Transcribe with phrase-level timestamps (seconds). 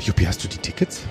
[0.00, 1.02] Juppie, hast du die Tickets?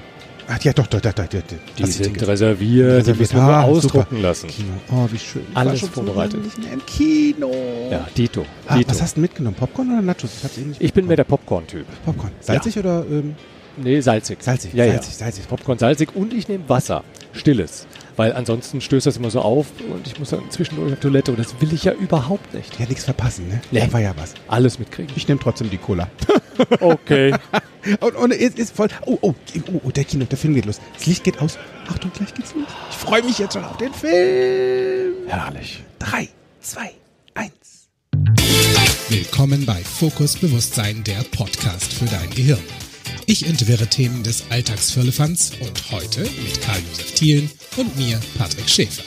[0.51, 1.57] Ach ja, doch, doch, doch, doch, doch, doch.
[1.77, 2.27] Die Hast sind Tickets?
[2.27, 4.21] reserviert, die müssen wir Ah, ausdrucken super.
[4.21, 4.47] lassen.
[4.47, 4.69] Kino.
[4.91, 5.43] Oh, wie schön.
[5.51, 6.57] Ich Alles so vorbereitet.
[6.57, 7.51] mehr im Kino.
[7.91, 8.45] Ja, Dito.
[8.67, 8.89] Ah, Dito.
[8.89, 9.55] was hast du mitgenommen?
[9.55, 10.31] Popcorn oder Nachos?
[10.37, 11.85] Ich, hab's eben nicht ich bin mehr der Popcorn-Typ.
[12.03, 12.31] Popcorn.
[12.39, 13.35] Salzig oder ähm,
[13.77, 14.41] Nee, salzig.
[14.41, 14.73] salzig?
[14.73, 15.17] Ja, salzig, ja.
[15.25, 15.47] salzig.
[15.47, 17.03] Popcorn salzig und ich nehme Wasser.
[17.31, 17.85] Stilles.
[18.19, 21.39] Weil ansonsten stößt das immer so auf und ich muss dann zwischendurch auf Toilette und
[21.39, 22.77] das will ich ja überhaupt nicht.
[22.77, 23.61] Ja, nichts verpassen, ne?
[23.71, 23.79] Nee.
[23.79, 24.33] Da war ja was.
[24.49, 25.13] Alles mitkriegen.
[25.15, 26.09] Ich nehme trotzdem die Cola.
[26.81, 27.33] Okay.
[28.01, 28.89] Und, und es ist voll.
[29.05, 29.33] Oh, oh,
[29.71, 30.81] oh, oh, der Kino, der Film geht los.
[30.93, 31.57] Das Licht geht aus.
[31.87, 32.67] Achtung, gleich geht's los.
[32.89, 35.13] Ich freue mich jetzt schon auf den Film.
[35.25, 35.81] Herrlich.
[35.99, 36.27] Drei,
[36.59, 36.91] zwei,
[37.35, 37.87] eins.
[39.07, 42.59] Willkommen bei Fokus Bewusstsein, der Podcast für dein Gehirn.
[43.31, 49.03] Ich entwirre Themen des Alltagsfirlefanz und heute mit Karl-Josef Thielen und mir, Patrick Schäfer.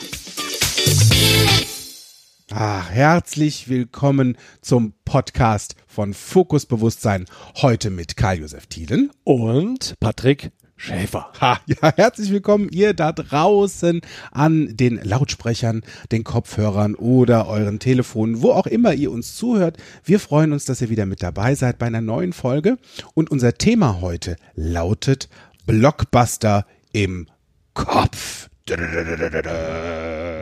[2.52, 7.24] Ah, herzlich willkommen zum Podcast von Fokus Bewusstsein.
[7.56, 9.10] Heute mit Karl-Josef Thielen.
[9.24, 10.52] Und Patrick
[10.84, 11.30] Schäfer.
[11.40, 14.00] Ha, ja, herzlich willkommen ihr da draußen
[14.32, 19.76] an den Lautsprechern, den Kopfhörern oder euren Telefonen, wo auch immer ihr uns zuhört.
[20.02, 22.78] Wir freuen uns, dass ihr wieder mit dabei seid bei einer neuen Folge.
[23.14, 25.28] Und unser Thema heute lautet
[25.66, 27.28] Blockbuster im
[27.74, 28.48] Kopf.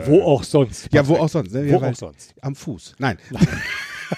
[0.07, 0.89] Wo auch sonst.
[0.91, 1.53] Ja, wo auch sonst.
[1.53, 1.69] Ne?
[1.69, 2.33] Wo Ja, auch sonst.
[2.41, 2.95] Am Fuß.
[2.97, 3.19] Nein.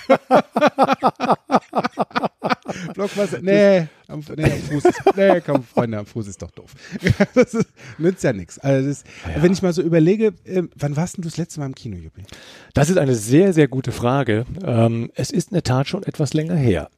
[2.93, 3.39] Blockbuster.
[3.41, 4.85] Nee, am, nee, am Fuß.
[4.85, 6.73] Ist, nee, komm, Freunde, am Fuß ist doch doof.
[7.33, 8.59] Das ist, nützt ja nichts.
[8.59, 9.03] Also das,
[9.41, 11.97] Wenn ich mal so überlege, äh, wann warst denn du das letzte Mal im Kino,
[11.97, 12.23] Juppie?
[12.73, 14.45] Das ist eine sehr, sehr gute Frage.
[14.65, 16.89] Ähm, es ist in der Tat schon etwas länger her.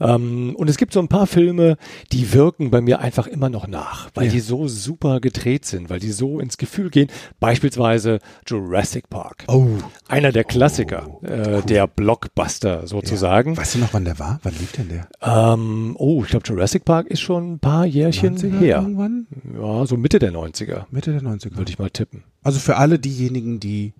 [0.00, 1.76] Ähm, und es gibt so ein paar Filme,
[2.12, 4.32] die wirken bei mir einfach immer noch nach, weil Ja.
[4.32, 7.08] die so super gedreht sind, weil die so ins Gefühl gehen.
[7.40, 9.44] Beispielsweise Jurassic Park.
[9.48, 9.66] Oh.
[10.08, 13.56] Einer der Klassiker, äh, der Blockbuster sozusagen.
[13.56, 14.40] Weißt du noch, wann der war?
[14.42, 15.08] Wann lief denn der?
[15.22, 18.76] Ähm, oh, ich glaube, Jurassic Park ist schon ein paar Jährchen 90er her.
[18.82, 19.26] Irgendwann?
[19.54, 21.56] Ja, so Mitte der 90er, Mitte der 90er.
[21.56, 22.24] würde ich mal tippen.
[22.42, 23.92] Also für alle diejenigen, die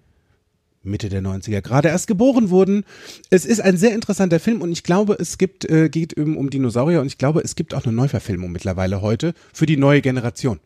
[0.85, 2.85] Mitte der 90er gerade erst geboren wurden.
[3.31, 6.51] Es ist ein sehr interessanter Film und ich glaube, es gibt, äh, geht eben um
[6.51, 10.61] Dinosaurier und ich glaube, es gibt auch eine Neuverfilmung mittlerweile heute für die neue Generation.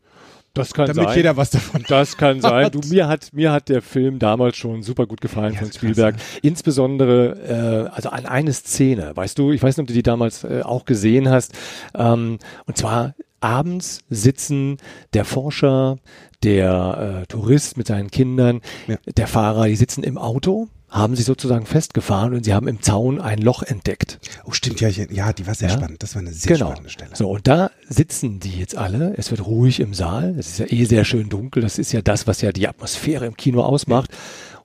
[0.56, 1.16] Das kann Damit sein.
[1.16, 2.70] jeder was davon Das kann sein.
[2.70, 6.16] Du, mir hat, mir hat der Film damals schon super gut gefallen Ja, von Spielberg.
[6.16, 10.02] krass, Insbesondere, äh, also an eine Szene, weißt du, ich weiß nicht, ob du die
[10.02, 11.52] damals äh, auch gesehen hast.
[11.96, 14.78] Ähm, und zwar abends sitzen
[15.14, 15.98] der Forscher,
[16.42, 18.96] der äh, Tourist mit seinen Kindern, Ja.
[19.16, 23.20] der Fahrer, die sitzen im Auto, haben sich sozusagen festgefahren und sie haben im Zaun
[23.20, 24.18] ein Loch entdeckt.
[24.44, 25.74] Oh, stimmt, ja, ja, die war sehr Ja.
[25.76, 26.02] spannend.
[26.02, 26.70] Das war eine sehr genau.
[26.70, 27.10] spannende Stelle.
[27.14, 29.14] So, und da sitzen die jetzt alle.
[29.16, 30.36] Es wird ruhig im Saal.
[30.38, 31.62] Es ist ja eh sehr schön dunkel.
[31.62, 34.10] Das ist ja das, was ja die Atmosphäre im Kino ausmacht.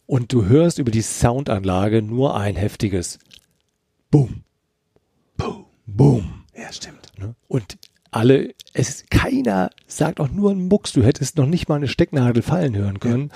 [0.05, 3.19] Und du hörst über die Soundanlage nur ein heftiges
[4.09, 4.43] Boom.
[5.37, 5.65] Boom.
[5.85, 6.43] Boom.
[6.55, 7.11] Ja, stimmt.
[7.17, 7.35] Ne?
[7.47, 7.77] Und
[8.11, 10.91] alle, es ist keiner sagt auch nur ein Mucks.
[10.91, 13.31] Du hättest noch nicht mal eine Stecknadel fallen hören können.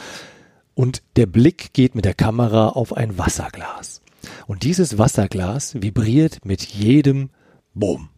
[0.76, 4.02] Und der Blick geht mit der Kamera auf ein Wasserglas.
[4.46, 7.30] Und dieses Wasserglas vibriert mit jedem
[7.74, 8.10] Boom.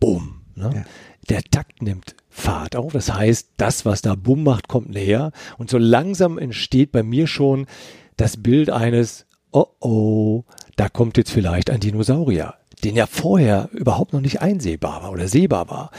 [0.00, 0.42] Boom.
[0.54, 0.70] Ne?
[0.74, 0.84] Ja.
[1.28, 2.92] Der Takt nimmt Fahrt auf.
[2.92, 5.32] Das heißt, das, was da Bumm macht, kommt näher.
[5.58, 7.66] Und so langsam entsteht bei mir schon
[8.16, 10.44] das Bild eines, oh oh,
[10.76, 12.54] da kommt jetzt vielleicht ein Dinosaurier,
[12.84, 15.90] den ja vorher überhaupt noch nicht einsehbar war oder sehbar war.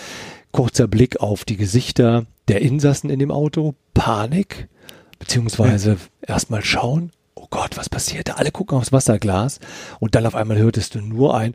[0.52, 4.68] Kurzer Blick auf die Gesichter der Insassen in dem Auto, Panik,
[5.22, 8.34] beziehungsweise erstmal schauen, oh Gott, was passiert da?
[8.34, 9.60] Alle gucken aufs Wasserglas
[10.00, 11.54] und dann auf einmal hörtest du nur ein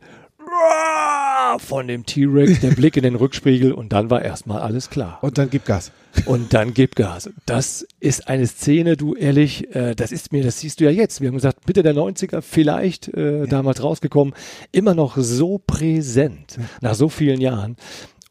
[1.59, 5.19] von dem T-Rex, der Blick in den Rückspiegel und dann war erstmal alles klar.
[5.21, 5.91] Und dann gib Gas.
[6.27, 7.28] Und dann gib Gas.
[7.44, 11.21] Das ist eine Szene, du ehrlich, äh, das ist mir, das siehst du ja jetzt.
[11.21, 14.34] Wir haben gesagt, Mitte der 90er vielleicht äh, damals rausgekommen,
[14.71, 17.77] immer noch so präsent nach so vielen Jahren.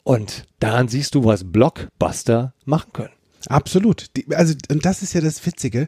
[0.04, 3.16] Und daran siehst du, was Blockbuster machen können.
[3.48, 4.08] Absolut.
[4.18, 5.88] Die, also, und das ist ja das Witzige.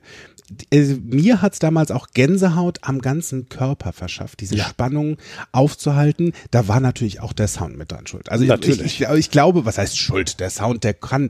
[0.49, 4.65] Die- Also, mir hat's damals auch Gänsehaut am ganzen Körper verschafft, diese Ja.
[4.69, 5.17] Spannung
[5.51, 6.33] aufzuhalten.
[6.51, 8.29] Da war natürlich auch der Sound mit dran schuld.
[8.31, 8.81] Also Natürlich.
[8.81, 10.39] Ich, ich, ich glaube, was heißt Schuld?
[10.39, 11.27] Der Sound, der kann,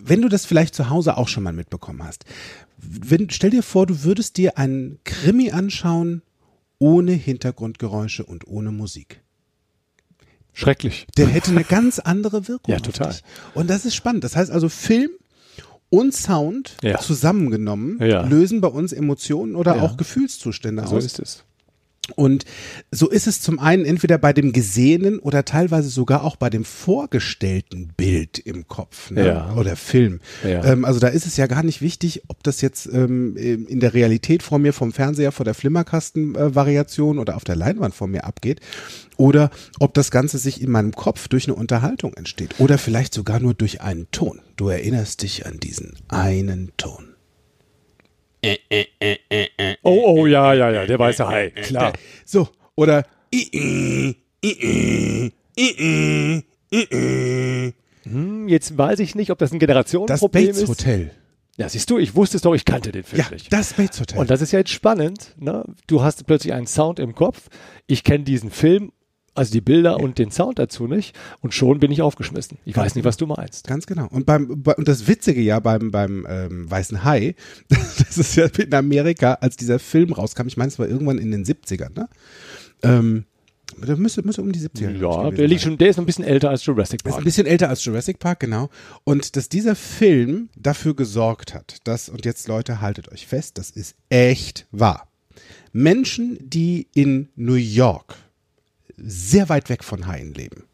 [0.00, 2.24] wenn du das vielleicht zu Hause auch schon mal mitbekommen hast,
[2.78, 6.22] wenn, stell dir vor, du würdest dir einen Krimi anschauen
[6.78, 9.20] ohne Hintergrundgeräusche und ohne Musik.
[10.52, 11.06] Schrecklich.
[11.16, 12.72] Der hätte eine ganz andere Wirkung.
[12.74, 13.14] Ja, total.
[13.54, 14.24] Und das ist spannend.
[14.24, 15.10] Das heißt also, Film
[15.90, 16.98] und Sound Ja.
[16.98, 18.22] zusammengenommen Ja.
[18.26, 19.82] lösen bei uns Emotionen oder Ja.
[19.82, 21.04] auch Gefühlszustände So aus.
[21.04, 21.44] ist es.
[22.16, 22.44] Und
[22.90, 26.64] so ist es zum einen entweder bei dem gesehenen oder teilweise sogar auch bei dem
[26.64, 29.26] vorgestellten Bild im Kopf ne?
[29.26, 29.54] Ja.
[29.54, 30.20] oder Film.
[30.42, 30.64] Ja.
[30.64, 33.94] Ähm, also da ist es ja gar nicht wichtig, ob das jetzt ähm, in der
[33.94, 38.60] Realität vor mir vom Fernseher, vor der Flimmerkasten-Variation oder auf der Leinwand vor mir abgeht
[39.16, 43.40] oder ob das Ganze sich in meinem Kopf durch eine Unterhaltung entsteht oder vielleicht sogar
[43.40, 44.40] nur durch einen Ton.
[44.56, 47.07] Du erinnerst dich an diesen einen Ton.
[49.82, 51.92] Oh, oh, ja, ja, ja, der weiße Hai, klar.
[52.24, 53.04] So, oder
[58.04, 60.68] Hm, jetzt weiß ich nicht, ob das ein das Generationenproblem Bates ist.
[60.68, 61.10] Hotel.
[61.56, 63.52] Ja, siehst du, ich wusste es doch, ich kannte den Film Ja, nicht.
[63.52, 64.18] das Bates Hotel.
[64.18, 65.34] Und das ist ja jetzt spannend.
[65.38, 65.64] Ne?
[65.88, 67.48] Du hast plötzlich einen Sound im Kopf.
[67.88, 68.92] Ich kenne diesen Film,
[69.38, 71.16] also die Bilder und den Sound dazu nicht.
[71.40, 72.58] Und schon bin ich aufgeschmissen.
[72.64, 73.66] Ich weiß nicht, was du meinst.
[73.66, 74.06] Ganz genau.
[74.10, 77.34] Und beim bei, und das Witzige ja beim beim ähm, Weißen Hai,
[77.68, 81.30] das ist ja in Amerika, als dieser Film rauskam, ich meine, es war irgendwann in
[81.30, 82.08] den 70ern, ne?
[82.82, 83.24] Ähm,
[83.76, 84.98] der müsste, müsste um die 70er.
[84.98, 87.24] Ja, der liegt schon, der ist ein bisschen älter als Jurassic Ist ein Park.
[87.24, 88.70] bisschen älter als Jurassic Park, genau.
[89.04, 93.70] Und dass dieser Film dafür gesorgt hat, dass, und jetzt Leute, haltet euch fest, das
[93.70, 95.08] ist echt wahr.
[95.72, 98.16] Menschen, die in New York
[99.02, 100.64] sehr weit weg von Haien leben,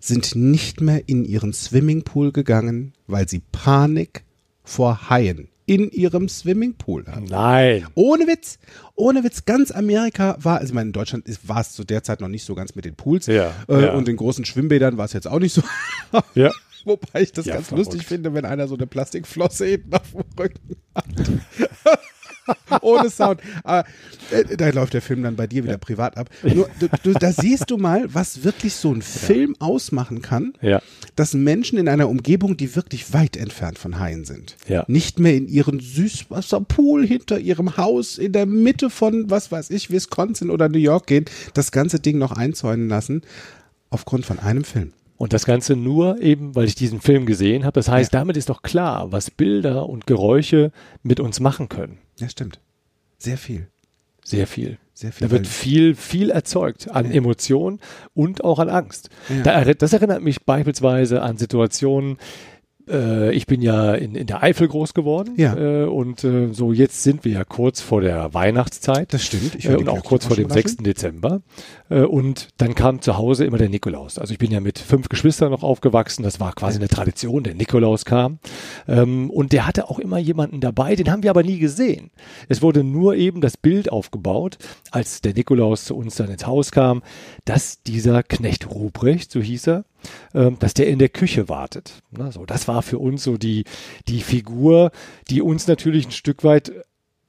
[0.00, 4.24] sind nicht mehr in ihren Swimmingpool gegangen, weil sie Panik
[4.64, 7.24] vor Haien in ihrem Swimmingpool hatten.
[7.26, 7.86] Nein.
[7.94, 8.58] Ohne Witz,
[8.96, 12.20] ohne Witz, ganz Amerika war, also ich meine, in Deutschland war es zu der Zeit
[12.20, 13.92] noch nicht so ganz mit den Pools Ja, äh, ja.
[13.92, 15.62] und den großen Schwimmbädern war es jetzt auch nicht so.
[16.34, 16.50] Ja.
[16.84, 17.86] Wobei ich das Ja, ganz verrückt.
[17.92, 21.04] lustig finde, wenn einer so eine Plastikflosse hinten auf dem Rücken hat.
[22.82, 23.40] Ohne Sound.
[23.64, 23.84] Aber,
[24.30, 26.28] äh, da läuft der Film dann bei dir wieder privat ab.
[26.42, 30.82] Nur, du, du, da siehst du mal, was wirklich so ein Film ausmachen kann, Ja.
[31.16, 34.84] dass Menschen in einer Umgebung, die wirklich weit entfernt von Haien sind, Ja.
[34.88, 39.90] nicht mehr in ihren Süßwasserpool hinter ihrem Haus in der Mitte von, was weiß ich,
[39.90, 41.24] Wisconsin oder New York gehen,
[41.54, 43.22] das ganze Ding noch einzäunen lassen,
[43.90, 44.92] aufgrund von einem Film.
[45.22, 47.74] Und das Ganze nur eben, weil ich diesen Film gesehen habe.
[47.74, 48.18] Das heißt, Ja.
[48.18, 50.72] damit ist doch klar, was Bilder und Geräusche
[51.04, 51.98] mit uns machen können.
[52.18, 52.58] Ja, stimmt.
[53.18, 53.68] Sehr viel.
[54.24, 54.78] Sehr viel.
[54.94, 55.28] Sehr viel.
[55.28, 57.78] Da wird viel, viel erzeugt an Emotionen
[58.14, 59.10] und auch an Angst.
[59.28, 59.64] Ja.
[59.64, 62.16] Da, das erinnert mich beispielsweise an Situationen,
[62.88, 65.56] äh, ich bin ja in, in der Eifel groß geworden Ja.
[65.56, 69.12] äh, und äh, so jetzt sind wir ja kurz vor der Weihnachtszeit.
[69.12, 69.54] Das stimmt.
[69.56, 70.68] Ich äh, und auch kurz vor dem rascheln.
[70.68, 70.76] 6.
[70.78, 71.42] Dezember.
[71.90, 74.18] Äh, und dann kam zu Hause immer der Nikolaus.
[74.18, 76.22] Also ich bin ja mit fünf Geschwistern noch aufgewachsen.
[76.22, 77.42] Das war quasi eine Tradition.
[77.44, 78.38] Der Nikolaus kam.
[78.88, 80.96] Ähm, und der hatte auch immer jemanden dabei.
[80.96, 82.10] Den haben wir aber nie gesehen.
[82.48, 84.58] Es wurde nur eben das Bild aufgebaut,
[84.90, 87.02] als der Nikolaus zu uns dann ins Haus kam,
[87.44, 89.84] dass dieser Knecht Ruprecht, so hieß er,
[90.34, 92.02] ähm, dass der in der Küche wartet.
[92.30, 93.64] So, das war für uns so die,
[94.08, 94.90] die Figur,
[95.30, 96.72] die uns natürlich ein Stück weit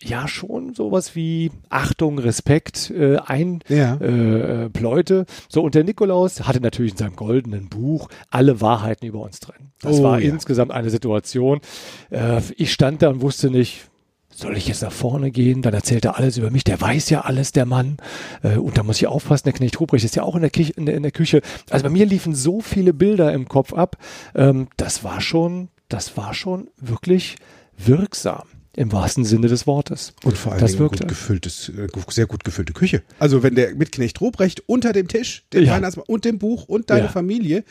[0.05, 3.23] ja schon sowas wie Achtung, Respekt äh, Ja.
[3.23, 4.63] einpläute.
[4.65, 5.25] Äh, pläute.
[5.47, 9.71] so, und der Nikolaus hatte natürlich in seinem goldenen Buch alle Wahrheiten über uns drin.
[9.81, 10.29] Das Oh, war ja.
[10.29, 11.61] insgesamt eine Situation.
[12.09, 13.85] Äh, ich stand da und wusste nicht,
[14.35, 15.61] soll ich jetzt nach vorne gehen?
[15.61, 16.63] Dann erzählt er alles über mich.
[16.63, 17.97] Der weiß ja alles, der Mann.
[18.41, 19.43] Äh, und da muss ich aufpassen.
[19.45, 21.41] Der Knecht Ruprecht ist ja auch in der, Kich in, der, in der Küche.
[21.69, 23.97] Also bei mir liefen so viele Bilder im Kopf ab.
[24.35, 27.35] Ähm, das war schon, das war schon wirklich
[27.77, 28.43] wirksam.
[28.75, 30.13] Im wahrsten Sinne des Wortes.
[30.23, 33.03] Und vor allem das gut gefülltes, äh, sehr gut gefüllte Küche.
[33.19, 35.79] Also wenn der mit Knecht Ruprecht unter dem Tisch, den Ja.
[36.07, 37.09] Und dem Buch und deine Ja.
[37.09, 37.63] Familie,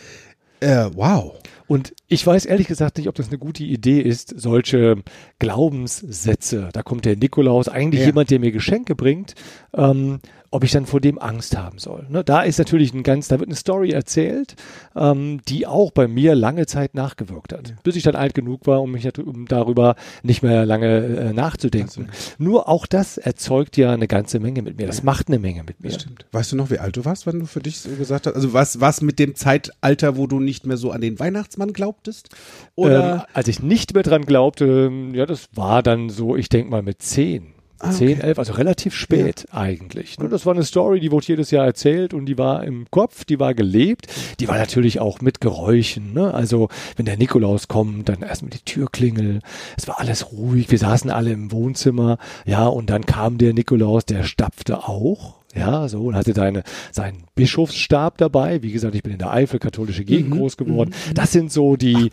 [0.60, 1.34] äh, wow.
[1.66, 4.96] Und ich weiß ehrlich gesagt nicht, ob das eine gute Idee ist, solche
[5.38, 8.06] Glaubenssätze, da kommt der Nikolaus, eigentlich Ja.
[8.08, 9.34] jemand, der mir Geschenke bringt,
[9.74, 10.20] ähm,
[10.54, 12.06] ob ich dann vor dem Angst haben soll.
[12.10, 12.22] Ne?
[12.24, 14.54] Da ist natürlich ein ganz, da wird eine Story erzählt,
[14.94, 18.82] ähm, die auch bei mir lange Zeit nachgewirkt hat, bis ich dann alt genug war,
[18.82, 22.08] um mich um darüber nicht mehr lange äh, nachzudenken.
[22.36, 24.86] Nur auch das erzeugt ja eine ganze Menge mit mir.
[24.86, 25.90] Das macht eine Menge mit mir.
[25.90, 26.26] Stimmt.
[26.32, 28.34] Weißt du noch, wie alt du warst, wenn du für dich so gesagt hast?
[28.34, 31.72] Also was, was mit dem Zeitalter, wo du nicht mehr so an den Weihnachtsmann
[32.02, 32.28] glaubtest?
[32.74, 33.14] Oder?
[33.14, 36.70] Ähm, als ich nicht mehr dran glaubte, ähm, ja, das war dann so, ich denke
[36.70, 37.54] mal mit zehn.
[37.84, 40.16] Ah, 10, 11, also relativ spät eigentlich.
[40.16, 43.24] Ne, das war eine Story, die wurde jedes Jahr erzählt und die war im Kopf,
[43.24, 44.06] die war gelebt.
[44.38, 46.12] Die war natürlich auch mit Geräuschen.
[46.12, 46.32] Ne?
[46.32, 49.40] Also wenn der Nikolaus kommt, dann erstmal die Türklingel.
[49.76, 50.70] Es war alles ruhig.
[50.70, 52.18] Wir saßen alle im Wohnzimmer.
[52.46, 55.41] Ja, und dann kam der Nikolaus, der stapfte auch.
[55.54, 58.62] Ja, so und hatte deine, seinen Bischofsstab dabei.
[58.62, 60.94] Wie gesagt, ich bin in der Eifel, katholische Gegend Mhm, groß geworden.
[61.14, 62.10] Das sind so die,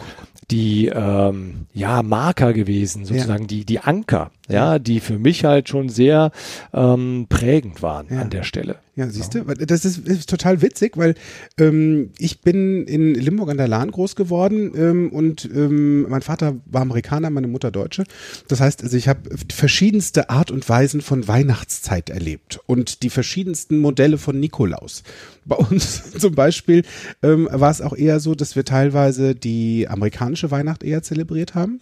[0.51, 4.31] die ähm, ja, Marker gewesen, sozusagen die, die Anker.
[4.50, 6.32] Ja, die für mich halt schon sehr
[6.74, 8.22] ähm, prägend waren Ja.
[8.22, 8.77] an der Stelle.
[8.96, 11.15] Ja, siehst du, das ist, ist total witzig, weil
[11.58, 16.56] ähm, ich bin in Limburg an der Lahn groß geworden ähm, und ähm, mein Vater
[16.65, 18.03] war Amerikaner, meine Mutter Deutsche.
[18.50, 19.22] Das heißt, also ich habe
[19.53, 25.03] verschiedenste Art und Weisen von Weihnachtszeit erlebt und die verschiedensten Modelle von Nikolaus.
[25.46, 26.84] Bei uns zum Beispiel
[27.24, 31.79] ähm, war es auch eher so, dass wir teilweise die amerikanische Weihnacht eher zelebriert haben.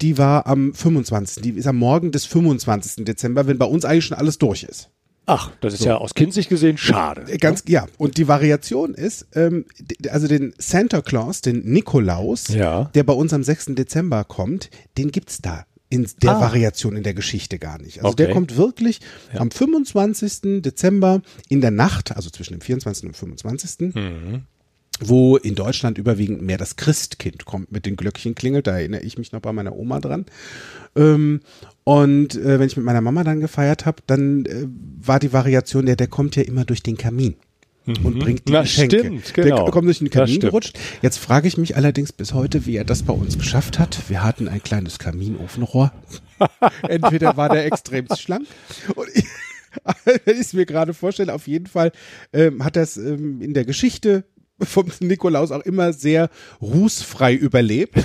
[0.00, 1.42] Die war am 25.
[1.42, 3.04] Die ist am Morgen des 25.
[3.04, 4.90] Dezember, wenn bei uns eigentlich schon alles durch ist.
[5.30, 7.30] Ach, das ist ja aus kindsicht gesehen schade.
[7.30, 7.86] Äh, Ganz, ja.
[7.98, 9.66] Und die Variation ist, ähm,
[10.10, 12.84] also den Santa Claus, den Nikolaus, Ja.
[12.94, 13.74] der bei uns am 6.
[13.74, 16.40] Dezember kommt, den gibt's da in der Ah.
[16.40, 18.02] Variation in der Geschichte gar nicht.
[18.02, 18.34] Also der Okay.
[18.34, 19.00] kommt wirklich
[19.36, 20.62] am 25.
[20.62, 23.08] Dezember in der Nacht, also zwischen dem 24.
[23.08, 23.94] und 25.
[23.94, 24.42] Mhm.
[25.00, 29.16] Wo in Deutschland überwiegend mehr das Christkind kommt mit den Glöckchen klingelt, da erinnere ich
[29.16, 30.26] mich noch bei meiner Oma dran.
[30.96, 31.40] Ähm,
[31.84, 34.66] und äh, wenn ich mit meiner Mama dann gefeiert habe, dann äh,
[35.00, 37.36] war die Variation, der, der kommt ja immer durch den Kamin
[37.86, 38.56] und bringt die Mhm.
[38.56, 38.98] Na, Geschenke.
[38.98, 39.64] stimmt, genau.
[39.64, 40.78] Der kommt durch den Kamin gerutscht.
[41.00, 44.08] Jetzt frage ich mich allerdings bis heute, wie er das bei uns geschafft hat.
[44.08, 45.92] Wir hatten ein kleines Kaminofenrohr.
[46.88, 48.46] Entweder war der extrem schlank
[48.94, 49.24] und ich,
[50.26, 51.92] ich mir gerade vorstelle, auf jeden Fall
[52.32, 54.24] ähm, hat das ähm, in der Geschichte
[54.62, 57.94] vom Nikolaus auch immer sehr rußfrei überlebt.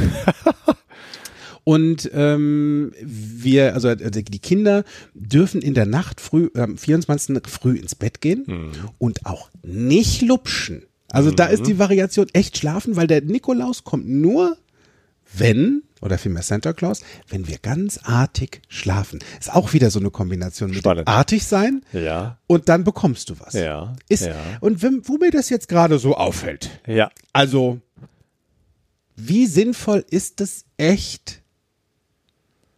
[1.65, 4.83] Und ähm, wir, also also die Kinder
[5.13, 7.37] dürfen in der Nacht früh, am 24.
[7.47, 10.83] früh ins Bett gehen und auch nicht lupschen.
[11.07, 14.57] Also da ist die Variation echt schlafen, weil der Nikolaus kommt nur,
[15.35, 19.19] wenn, oder vielmehr Santa Claus, wenn wir ganz artig schlafen.
[19.39, 21.07] Ist auch wieder so eine Kombination mit Spannend.
[21.07, 23.53] artig sein Ja, und dann bekommst du was.
[23.53, 24.35] ja, Ist, ja.
[24.61, 27.79] Und wenn, wo mir das jetzt gerade so auffällt, Ja, also,
[29.15, 31.41] wie sinnvoll ist es echt,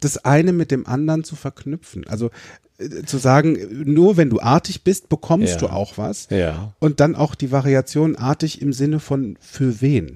[0.02, 2.06] das eine mit dem anderen zu verknüpfen?
[2.08, 2.30] Also
[2.78, 5.60] äh, zu sagen, nur wenn du artig bist, bekommst Ja.
[5.60, 6.28] du auch was.
[6.30, 6.74] ja.
[6.80, 10.16] Und dann auch die Variation artig im Sinne von für wen.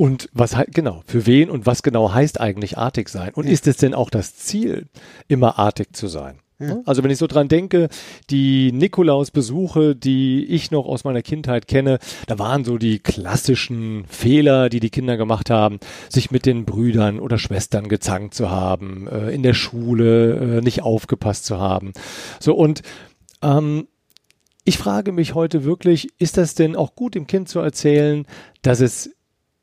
[0.00, 3.32] Und was genau, für wen und was genau heißt eigentlich artig sein?
[3.34, 4.86] Und ist es denn auch das Ziel,
[5.28, 6.38] immer artig zu sein?
[6.58, 6.82] Ne?
[6.86, 7.90] Also wenn ich so dran denke,
[8.30, 14.70] die Nikolaus-Besuche, die ich noch aus meiner Kindheit kenne, da waren so die klassischen Fehler,
[14.70, 19.28] die die Kinder gemacht haben, sich mit den Brüdern oder Schwestern gezankt zu haben, äh,
[19.28, 21.92] in der Schule äh, nicht aufgepasst zu haben.
[22.38, 22.80] So und
[23.42, 23.86] ähm,
[24.64, 28.24] ich frage mich heute wirklich, ist das denn auch gut dem Kind zu erzählen,
[28.62, 29.10] dass es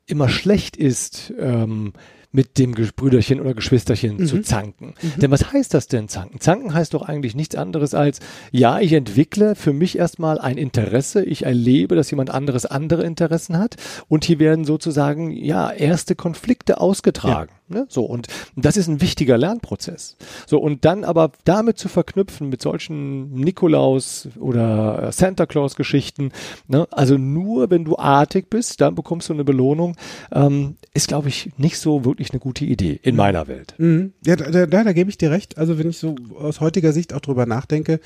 [0.08, 1.92] immer schlecht ist, ähm,
[2.30, 4.94] mit dem Brüderchen oder Geschwisterchen zu zanken.
[5.16, 6.40] Denn was heißt das denn zanken?
[6.40, 8.20] Zanken heißt doch eigentlich nichts anderes als,
[8.52, 13.58] ja, ich entwickle für mich erstmal ein Interesse, ich erlebe, dass jemand anderes andere Interessen
[13.58, 13.76] hat
[14.08, 17.52] und hier werden sozusagen, ja, erste Konflikte ausgetragen.
[17.68, 17.86] Ne?
[17.88, 20.16] So, und das ist ein wichtiger Lernprozess.
[20.46, 26.32] So, und dann aber damit zu verknüpfen mit solchen Nikolaus oder Santa Claus Geschichten,
[26.66, 26.86] ne?
[26.90, 29.96] also nur wenn du artig bist, dann bekommst du eine Belohnung,
[30.32, 33.74] ähm, ist, glaube ich, nicht so wirklich eine gute Idee in meiner Welt.
[33.78, 34.12] Mhm.
[34.24, 35.58] Ja, da, da, da gebe ich dir recht.
[35.58, 38.00] Also wenn ich so aus heutiger Sicht auch drüber nachdenke,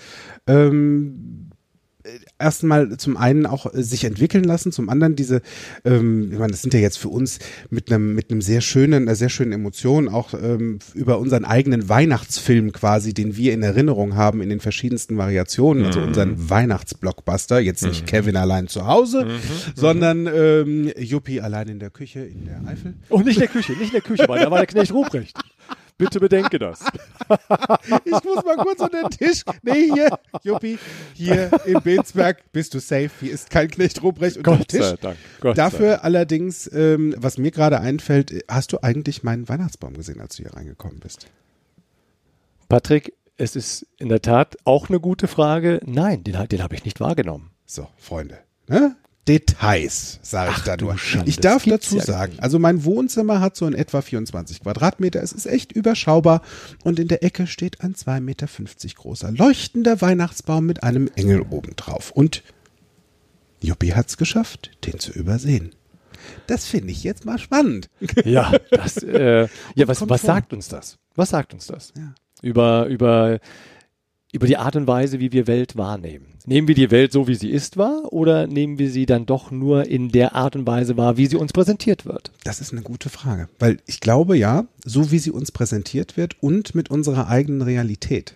[0.47, 1.52] ähm,
[2.39, 5.43] erstmal zum einen auch äh, sich entwickeln lassen, zum anderen diese,
[5.85, 7.39] ähm, ich meine, das sind ja jetzt für uns
[7.71, 11.89] mit einem mit einem sehr schönen, einer sehr schönen Emotion auch ähm, über unseren eigenen
[11.89, 17.85] Weihnachtsfilm quasi, den wir in Erinnerung haben in den verschiedensten Variationen, also unseren Weihnachtsblockbuster, jetzt
[17.85, 19.27] nicht Kevin allein zu Hause,
[19.75, 22.95] sondern ähm, Yuppie allein in der Küche in der Eifel.
[23.09, 25.39] Und nicht in der Küche, nicht in der Küche, weil da war der Knecht Ruprecht.
[25.99, 26.81] Bitte bedenke das.
[28.05, 29.43] Ich muss mal kurz unter den Tisch.
[29.63, 30.79] Nee, hier, Juppie,
[31.15, 33.11] hier in Bensberg bist du safe.
[33.21, 34.85] Hier ist kein Knecht Ruprecht unter dem Gott Tisch.
[34.85, 35.17] sei Dank.
[35.41, 40.21] Gott sei Dafür allerdings, ähm, was mir gerade einfällt, hast du eigentlich meinen Weihnachtsbaum gesehen,
[40.21, 41.27] als du hier reingekommen bist?
[42.69, 45.81] Patrick, es ist in der Tat auch eine gute Frage.
[45.85, 47.51] Nein, den, den habe ich nicht wahrgenommen.
[47.65, 48.39] So, Freunde.
[48.69, 48.97] Ne?
[49.29, 50.99] Details, sage ich da nur.
[50.99, 55.23] Schande, Ich darf dazu ja sagen, also mein Wohnzimmer hat so in etwa 24 Quadratmeter.
[55.23, 56.43] Es ist echt überschaubar
[56.83, 58.49] und in der Ecke steht ein 2,50 Meter
[58.97, 62.11] großer leuchtender Weihnachtsbaum mit einem Engel obendrauf.
[62.11, 62.43] Und
[63.61, 65.73] Juppie hat's geschafft, den zu übersehen.
[66.49, 67.89] Das finde ich jetzt mal spannend.
[68.25, 70.99] Ja, das, äh, ja was, was sagt uns das?
[71.15, 71.93] Was sagt uns das?
[71.97, 72.15] Ja.
[72.43, 73.39] Über, über,
[74.33, 76.27] über die Art und Weise, wie wir Welt wahrnehmen.
[76.47, 79.51] Nehmen wir die Welt so, wie sie ist wahr, oder nehmen wir sie dann doch
[79.51, 82.33] nur in der Art und Weise wahr, wie sie uns präsentiert wird?
[82.43, 86.43] Das ist eine gute Frage, weil ich glaube ja, so wie sie uns präsentiert wird
[86.43, 88.35] und mit unserer eigenen Realität.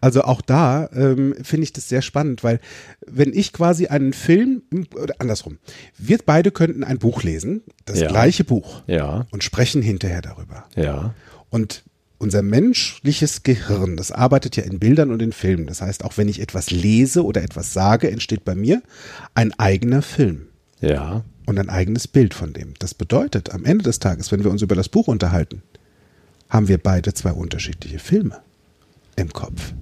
[0.00, 2.58] Also auch da ähm, finde ich das sehr spannend, weil
[3.06, 4.62] wenn ich quasi einen Film,
[5.00, 5.58] oder andersrum,
[5.96, 8.08] wir beide könnten ein Buch lesen, das Ja.
[8.08, 10.64] gleiche Buch, Ja, und sprechen hinterher darüber.
[10.74, 11.14] ja.
[11.48, 11.84] Und
[12.22, 15.66] unser menschliches Gehirn, das arbeitet ja in Bildern und in Filmen.
[15.66, 18.80] Das heißt, auch wenn ich etwas lese oder etwas sage, entsteht bei mir
[19.34, 20.46] ein eigener Film
[20.80, 21.24] Ja.
[21.46, 22.74] und ein eigenes Bild von dem.
[22.78, 25.62] Das bedeutet, am Ende des Tages, wenn wir uns über das Buch unterhalten,
[26.48, 28.40] haben wir beide zwei unterschiedliche Filme
[29.16, 29.74] im Kopf.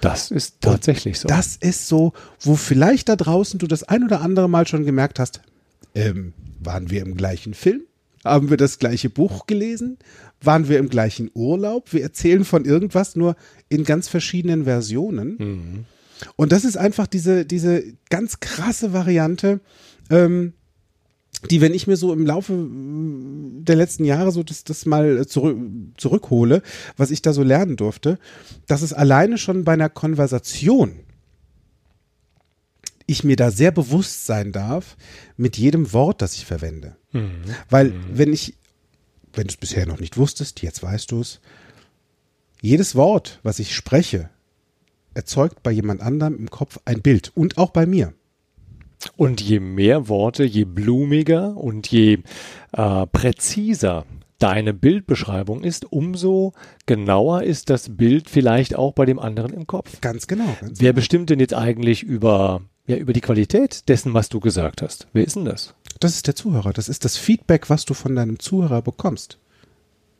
[0.00, 1.26] Das ist tatsächlich so.
[1.26, 5.18] Das ist so, wo vielleicht da draußen du das ein oder andere Mal schon gemerkt
[5.18, 5.40] hast,
[5.94, 7.82] ähm, waren wir im gleichen Film?
[8.26, 9.98] Haben wir das gleiche Buch gelesen?
[10.40, 11.92] Waren wir im gleichen Urlaub?
[11.92, 13.36] Wir erzählen von irgendwas nur
[13.68, 15.36] in ganz verschiedenen Versionen.
[16.36, 19.60] Und das ist einfach diese, diese ganz krasse Variante,
[20.10, 20.52] ähm,
[21.50, 25.26] die, wenn ich mir so im Laufe mm, der letzten Jahre so das, das mal
[25.26, 25.58] zurück,
[25.96, 26.62] zurückhole,
[26.96, 28.18] was ich da so lernen durfte,
[28.66, 31.00] dass es alleine schon bei einer Konversation
[33.06, 34.96] ich mir da sehr bewusst sein darf
[35.36, 36.96] mit jedem Wort, das ich verwende.
[37.70, 38.54] Weil wenn ich,
[39.32, 41.40] wenn du es bisher noch nicht wusstest, jetzt weißt du es,
[42.60, 44.30] jedes Wort, was ich spreche,
[45.14, 48.12] erzeugt bei jemand anderem im Kopf ein Bild und auch bei mir.
[49.16, 52.18] Und je mehr Worte, je blumiger und je
[52.72, 54.04] äh, präziser
[54.38, 56.52] deine Bildbeschreibung ist, umso
[56.84, 60.00] genauer ist das Bild vielleicht auch bei dem anderen im Kopf.
[60.00, 60.56] Ganz genau.
[60.60, 64.82] Ganz Wer bestimmt denn jetzt eigentlich über, ja, über die Qualität dessen, was du gesagt
[64.82, 65.08] hast?
[65.12, 65.74] Wer ist denn das?
[66.00, 66.72] Das ist der Zuhörer.
[66.72, 69.38] Das ist das Feedback, was du von deinem Zuhörer bekommst.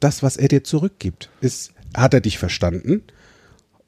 [0.00, 3.02] Das, was er dir zurückgibt, ist, hat er dich verstanden?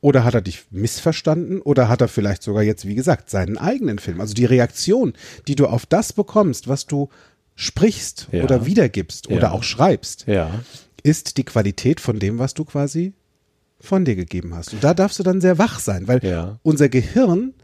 [0.00, 1.60] Oder hat er dich missverstanden?
[1.60, 4.20] Oder hat er vielleicht sogar jetzt, wie gesagt, seinen eigenen Film?
[4.20, 5.12] Also die Reaktion,
[5.48, 7.08] die du auf das bekommst, was du
[7.56, 8.44] sprichst Ja.
[8.44, 9.36] oder wiedergibst Ja.
[9.36, 10.60] oder auch schreibst, Ja.
[11.02, 13.12] ist die Qualität von dem, was du quasi
[13.80, 14.72] von dir gegeben hast.
[14.72, 17.54] Und da darfst du dann sehr wach sein, weil unser Gehirn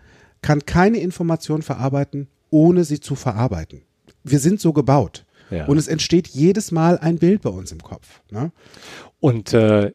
[0.43, 3.83] kann keine Information verarbeiten, ohne sie zu verarbeiten.
[4.25, 5.25] Wir sind so gebaut.
[5.51, 5.67] Ja.
[5.67, 8.23] Und es entsteht jedes Mal ein Bild bei uns im Kopf.
[8.31, 8.51] Ne?
[9.21, 9.93] Und äh,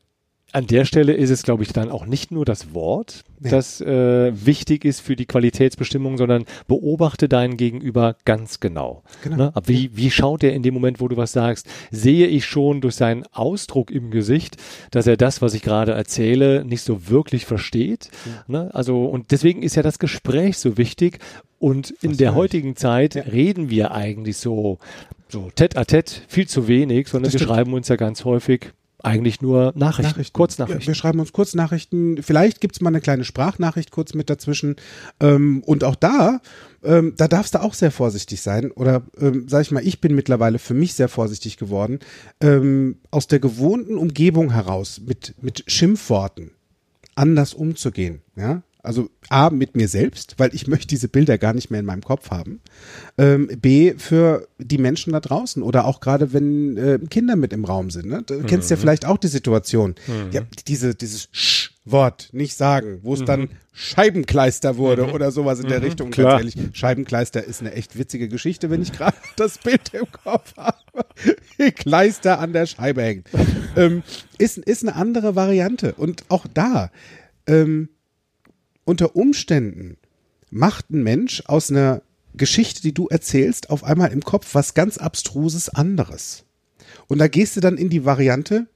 [0.51, 3.51] an der Stelle ist es, glaube ich, dann auch nicht nur das Wort, Nee.
[3.51, 9.03] das äh, wichtig ist für die Qualitätsbestimmung, sondern beobachte deinen Gegenüber ganz genau.
[9.23, 9.37] Genau.
[9.37, 9.53] Ne?
[9.65, 11.65] Wie, wie schaut er in dem Moment, wo du was sagst?
[11.89, 14.57] Sehe ich schon durch seinen Ausdruck im Gesicht,
[14.91, 18.09] dass er das, was ich gerade erzähle, nicht so wirklich versteht?
[18.47, 18.69] Ne?
[18.73, 21.19] Also, und deswegen ist ja das Gespräch so wichtig.
[21.59, 22.35] Und in Was der ich.
[22.35, 24.79] heutigen Zeit reden wir eigentlich so,
[25.29, 27.55] so tête à tête viel zu wenig, sondern Das wir stimmt.
[27.55, 28.71] schreiben uns ja ganz häufig
[29.03, 30.87] eigentlich nur Nachrichten, Ja, Kurznachrichten.
[30.87, 32.21] wir schreiben uns Kurznachrichten.
[32.21, 34.75] Vielleicht gibt's mal eine kleine Sprachnachricht kurz mit dazwischen.
[35.19, 36.41] Ähm, und auch da,
[36.83, 38.71] ähm, da darfst du auch sehr vorsichtig sein.
[38.71, 41.99] Oder ähm, sag ich mal, ich bin mittlerweile für mich sehr vorsichtig geworden.
[42.41, 46.51] Ähm, aus der gewohnten Umgebung heraus mit, mit Schimpfworten
[47.15, 48.21] anders umzugehen.
[48.35, 48.63] Ja?
[48.81, 52.01] Also A, mit mir selbst, weil ich möchte diese Bilder gar nicht mehr in meinem
[52.01, 52.61] Kopf haben.
[53.17, 57.65] Ähm, B, für die Menschen da draußen oder auch gerade wenn äh, Kinder mit im
[57.65, 58.07] Raum sind.
[58.07, 58.23] Ne?
[58.25, 59.95] Du kennst ja vielleicht auch die Situation.
[60.31, 65.81] Ja, diese, dieses Sch-Wort nicht sagen, wo es dann Scheibenkleister wurde oder sowas in der
[65.81, 66.11] Richtung.
[66.11, 66.39] klar.
[66.39, 70.55] Ganz ehrlich, Scheibenkleister ist eine echt witzige Geschichte, wenn ich gerade das Bild im Kopf
[70.55, 70.77] habe.
[71.75, 73.23] Kleister an der Scheibe hängen.
[73.75, 74.03] ähm,
[74.37, 75.93] ist, ist eine andere Variante.
[75.95, 76.91] Und auch da,
[77.47, 77.89] ähm,
[78.89, 79.97] unter Umständen
[80.51, 82.01] macht ein Mensch aus einer
[82.33, 86.43] Geschichte, die du erzählst, auf einmal im Kopf was ganz Abstruses anderes.
[87.07, 88.67] Und da gehst du dann in die Variante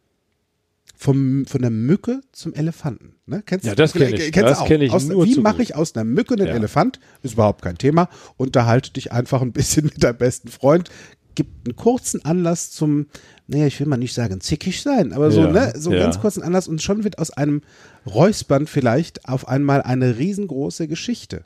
[0.95, 3.15] vom, von der Mücke zum Elefanten.
[3.25, 3.41] Ne?
[3.45, 4.31] Kennst Ja, du- das kenn ich.
[4.31, 4.67] kennst du Das auch.
[4.67, 6.53] kenn ich aus, nur Wie mache ich aus einer Mücke einen Ja.
[6.53, 6.99] Elefant?
[7.23, 8.09] Ist überhaupt kein Thema.
[8.37, 10.89] Unterhalte dich einfach ein bisschen mit deinem besten Freund.
[11.35, 13.07] Gibt einen kurzen Anlass zum,
[13.47, 16.05] naja, ich will mal nicht sagen zickig sein, aber so, Ja, ne, so einen ja.
[16.05, 17.61] ganz kurzen Anlass und schon wird aus einem
[18.05, 21.45] Räuspern vielleicht auf einmal eine riesengroße Geschichte.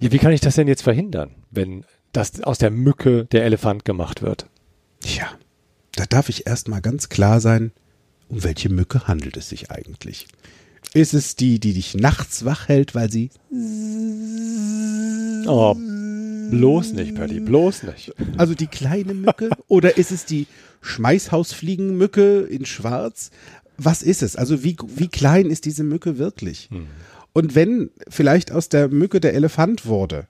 [0.00, 3.84] Ja, wie kann ich das denn jetzt verhindern, wenn das aus der Mücke der Elefant
[3.84, 4.46] gemacht wird?
[5.00, 5.26] Tja,
[5.94, 7.72] da darf ich erstmal ganz klar sein,
[8.28, 10.26] um welche Mücke handelt es sich eigentlich?
[10.94, 13.30] Ist es die, die dich nachts wach hält, weil sie
[15.46, 15.74] Oh,
[16.50, 18.12] bloß nicht, Patty, bloß nicht.
[18.36, 19.50] Also die kleine Mücke?
[19.68, 20.46] Oder ist es die
[20.82, 23.30] Schmeißhausfliegenmücke in Schwarz?
[23.78, 24.36] Was ist es?
[24.36, 26.68] Also wie, wie klein ist diese Mücke wirklich?
[27.32, 30.28] Und wenn vielleicht aus der Mücke der Elefant wurde,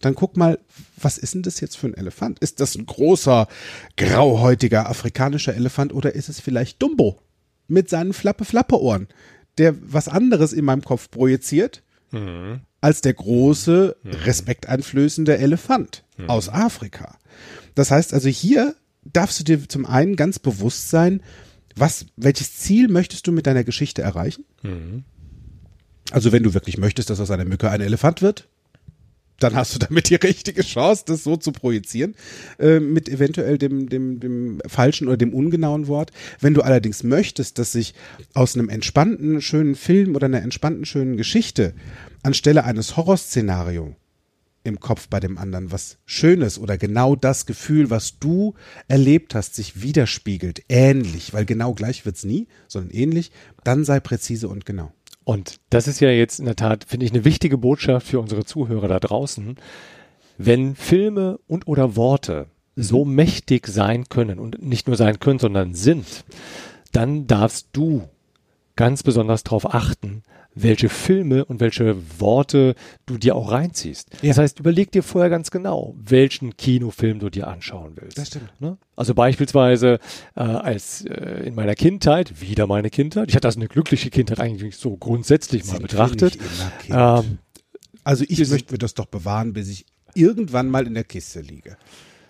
[0.00, 0.58] dann guck mal,
[0.96, 2.38] was ist denn das jetzt für ein Elefant?
[2.38, 3.48] Ist das ein großer,
[3.96, 7.18] grauhäutiger afrikanischer Elefant oder ist es vielleicht Dumbo
[7.68, 9.08] mit seinen Flappe-Flappe-Ohren,
[9.58, 11.82] der was anderes in meinem Kopf projiziert
[12.82, 17.16] als der große, respekteinflößende Elefant aus Afrika.
[17.74, 21.22] Das heißt also, hier darfst du dir zum einen ganz bewusst sein,
[21.74, 24.44] was, welches Ziel möchtest du mit deiner Geschichte erreichen?
[26.10, 28.48] Also wenn du wirklich möchtest, dass aus einer Mücke ein Elefant wird,
[29.42, 32.14] dann hast du damit die richtige Chance, das so zu projizieren,
[32.58, 36.12] äh, mit eventuell dem, dem, dem falschen oder dem ungenauen Wort.
[36.40, 37.94] Wenn du allerdings möchtest, dass sich
[38.34, 41.74] aus einem entspannten, schönen Film oder einer entspannten, schönen Geschichte
[42.22, 43.94] anstelle eines Horrorszenarios
[44.64, 48.54] im Kopf bei dem anderen was Schönes oder genau das Gefühl, was du
[48.88, 53.32] erlebt hast, sich widerspiegelt, ähnlich, weil genau gleich wird's nie, sondern ähnlich,
[53.64, 54.92] dann sei präzise und genau.
[55.24, 58.44] Und das ist ja jetzt in der Tat, finde ich, eine wichtige Botschaft für unsere
[58.44, 59.56] Zuhörer da draußen.
[60.38, 62.82] Wenn Filme und oder Worte mhm.
[62.82, 66.24] so mächtig sein können und nicht nur sein können, sondern sind,
[66.92, 68.08] dann darfst du
[68.82, 70.24] ganz besonders darauf achten,
[70.56, 72.74] welche Filme und welche Worte
[73.06, 74.08] du dir auch reinziehst.
[74.22, 74.30] Ja.
[74.30, 78.18] Das heißt, überleg dir vorher ganz genau, welchen Kinofilm du dir anschauen willst.
[78.18, 78.50] Das stimmt.
[78.60, 78.78] Ne?
[78.96, 80.00] Also beispielsweise
[80.34, 84.40] äh, als äh, in meiner Kindheit, wieder meine Kindheit, ich hatte also eine glückliche Kindheit
[84.40, 86.36] eigentlich so grundsätzlich mal betrachtet.
[86.88, 87.38] Ähm,
[88.02, 91.76] also ich möchte mir das doch bewahren, bis ich irgendwann mal in der Kiste liege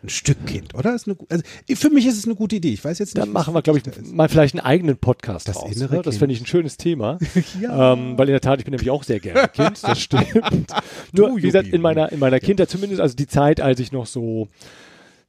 [0.02, 0.94] ein Stück Kind, oder?
[0.94, 2.72] Ist eine, also für mich ist es eine gute Idee.
[2.72, 3.24] Ich weiß jetzt nicht.
[3.24, 5.76] Dann machen wir, glaube ich, mal vielleicht einen eigenen Podcast das draus.
[5.76, 6.02] Innere ne?
[6.02, 7.18] Das fände ich ein schönes Thema.
[7.60, 7.92] ja.
[7.92, 10.72] ähm, weil in der Tat, ich bin nämlich auch sehr gerne Kind, das stimmt.
[11.12, 14.06] Nur, wie gesagt, in meiner, in meiner Kindheit zumindest, also die Zeit, als ich noch
[14.06, 14.48] so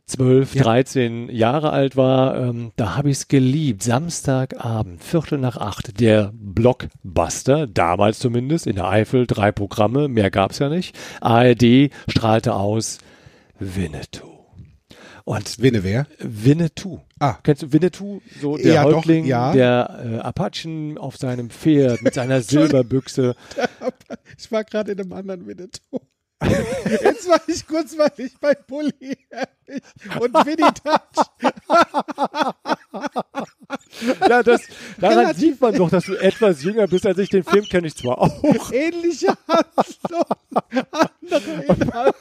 [0.07, 0.63] 12, ja.
[0.63, 3.83] 13 Jahre alt war, ähm, da habe ich es geliebt.
[3.83, 10.59] Samstagabend, Viertel nach acht, der Blockbuster, damals zumindest, in der Eifel, drei Programme, mehr gab's
[10.59, 10.95] ja nicht.
[11.21, 12.97] ARD strahlte aus
[13.59, 14.32] Winnetou.
[15.25, 16.05] Und Winne wer?
[16.19, 16.99] Winnetou.
[17.19, 17.37] Ah.
[17.43, 18.21] Kennst du Winnetou?
[18.41, 19.53] So der ja, Häuptling doch, ja.
[19.53, 23.35] der äh, Apachen auf seinem Pferd mit seiner Silberbüchse.
[24.37, 26.01] ich war gerade in einem anderen Winnetou.
[26.43, 29.17] Jetzt war ich kurz, weil ich bei Bulli
[30.19, 31.25] und Winnie Touch.
[34.29, 34.61] ja, das,
[34.99, 37.29] daran Relativ sieht man doch, dass du etwas jünger bist als ich.
[37.29, 38.71] Den Film kenne ich zwar auch.
[38.71, 40.25] Ähnliche Handlung,
[40.91, 42.15] andere Inhalt.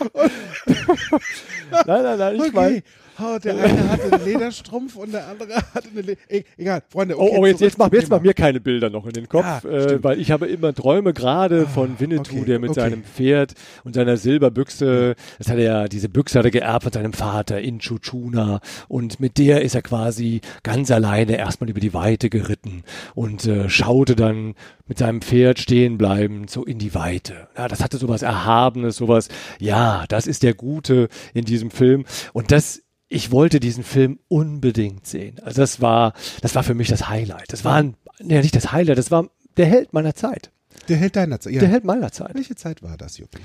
[1.86, 2.50] nein, nein, nein, ich okay.
[2.54, 2.82] meine,
[3.22, 7.18] Oh, der eine hatte einen Lederstrumpf und der andere hatte eine Le e Egal, Freunde.
[7.18, 9.64] Okay, oh, oh, jetzt, jetzt mach, jetzt mach mir keine Bilder noch in den Kopf,
[9.64, 12.80] ja, äh, weil ich habe immer Träume gerade ah, von Winnetou, okay, der mit okay.
[12.80, 13.54] seinem Pferd
[13.84, 17.60] und seiner Silberbüchse, das hat er ja, diese Büchse hat er geerbt von seinem Vater
[17.60, 22.84] in Chuchuna und mit der ist er quasi ganz alleine erstmal über die Weite geritten
[23.14, 24.54] und äh, schaute dann
[24.86, 27.48] mit seinem Pferd stehen bleiben, so in die Weite.
[27.56, 29.28] Ja, das hatte sowas Erhabenes, sowas,
[29.58, 35.06] ja, das ist der Gute in diesem Film und das ich wollte diesen Film unbedingt
[35.06, 35.38] sehen.
[35.42, 37.52] Also das war, das war für mich das Highlight.
[37.52, 40.52] Das war ein, ja nicht das Highlight, das war der Held meiner Zeit.
[40.88, 41.52] Der Held deiner Zeit.
[41.52, 41.60] Ja.
[41.60, 42.34] Der Held meiner Zeit.
[42.34, 43.40] Welche Zeit war das, Juppie?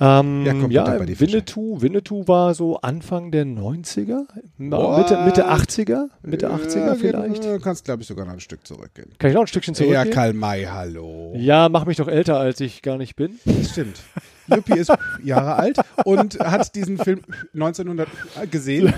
[0.00, 4.26] Ähm, ja, komm, ja Winnetou, Winnetou war so Anfang der 90er,
[4.58, 7.44] Mitte, Mitte 80er, Mitte 80er ja, vielleicht.
[7.44, 9.10] Du kannst, glaube ich, sogar noch ein Stück zurückgehen.
[9.18, 10.06] Kann ich noch ein Stückchen zurückgehen?
[10.06, 11.32] Ja, Karl May, hallo.
[11.36, 13.38] Ja, mach mich doch älter, als ich gar nicht bin.
[13.44, 14.00] Das stimmt.
[14.48, 17.20] Juppie ist Jahre alt und hat diesen Film
[17.54, 18.08] 1900
[18.50, 18.92] gesehen.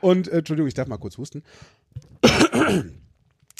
[0.00, 1.42] und, äh, Entschuldigung, ich darf mal kurz husten.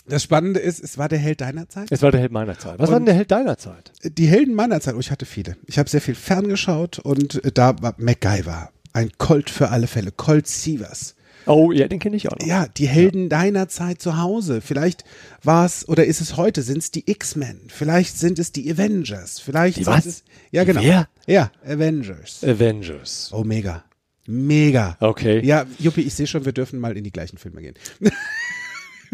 [0.09, 1.88] Das Spannende ist, es war der Held deiner Zeit.
[1.90, 2.79] Es war der Held meiner Zeit.
[2.79, 3.92] Was und war denn der Held deiner Zeit?
[4.05, 5.57] Die Helden meiner Zeit, oh, ich hatte viele.
[5.66, 8.71] Ich habe sehr viel ferngeschaut und äh, da war MacGyver.
[8.92, 10.12] Ein Colt für alle Fälle.
[10.12, 11.15] Colt Sievers.
[11.46, 12.46] Oh, ja, den kenne ich auch noch.
[12.46, 13.28] Ja, die Helden ja.
[13.28, 14.61] deiner Zeit zu Hause.
[14.61, 15.04] Vielleicht
[15.42, 17.62] war es, oder ist es heute, sind es die X-Men.
[17.68, 19.38] Vielleicht sind es die Avengers.
[19.38, 20.06] Vielleicht die sind was?
[20.06, 20.24] es.
[20.50, 20.82] Ja, genau.
[20.82, 21.09] Wer?
[21.26, 22.42] Ja, Avengers.
[22.42, 23.30] Avengers.
[23.32, 23.85] Oh, mega.
[24.26, 24.96] Mega.
[25.00, 25.44] Okay.
[25.44, 27.74] Ja, Juppie, ich sehe schon, wir dürfen mal in die gleichen Filme gehen.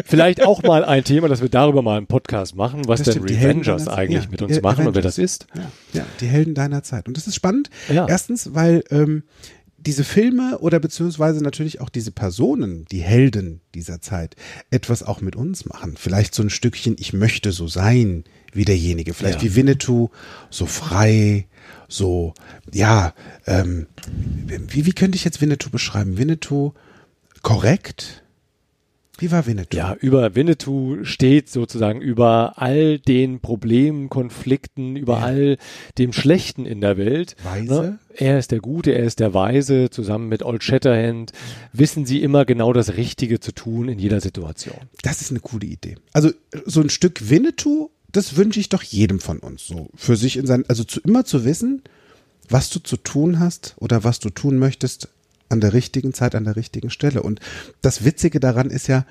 [0.07, 3.25] Vielleicht auch mal ein Thema, dass wir darüber mal einen Podcast machen, was das denn
[3.25, 4.87] stimmt, Avengers eigentlich ja, mit uns machen Avengers.
[4.87, 5.47] und wer das ist.
[5.55, 7.09] Ja, ja, die Helden deiner Zeit.
[7.09, 7.69] Und das ist spannend.
[7.93, 8.07] Ja.
[8.09, 9.25] Erstens, weil ähm,
[9.87, 14.37] diese Filme oder beziehungsweise natürlich auch diese Personen, die Helden dieser Zeit,
[14.71, 15.97] etwas auch mit uns machen.
[15.97, 19.15] Vielleicht so ein Stückchen, ich möchte so sein wie derjenige.
[19.15, 19.51] Vielleicht ja.
[19.51, 20.11] wie Winnetou,
[20.51, 21.47] so frei,
[21.89, 22.35] so,
[22.73, 23.15] ja,
[23.47, 23.87] ähm,
[24.47, 26.19] wie, wie könnte ich jetzt Winnetou beschreiben?
[26.19, 26.73] Winnetou
[27.43, 28.22] korrekt,
[29.19, 29.77] wie war Winnetou?
[29.77, 35.25] Ja, über Winnetou steht sozusagen über all den Problemen, Konflikten, über ja.
[35.25, 35.59] all
[35.99, 37.37] dem Schlechten in der Welt.
[37.45, 37.83] Weise?
[37.83, 37.99] Ne?
[38.15, 39.91] Er ist der Gute, er ist der Weise.
[39.91, 41.33] Zusammen mit Old Shatterhand
[41.73, 44.77] wissen sie immer genau das Richtige zu tun in jeder Situation.
[45.03, 45.97] Das ist eine coole Idee.
[46.13, 46.31] Also
[46.65, 49.91] so ein Stück Winnetou, das wünsche ich doch jedem von uns so.
[49.95, 51.83] Für sich in sein, also zu, immer zu wissen,
[52.49, 55.09] was du zu tun hast oder was du tun möchtest,
[55.53, 57.23] an der richtigen Zeit, an der richtigen Stelle.
[57.23, 57.41] Und
[57.81, 59.05] das Witzige daran ist ja,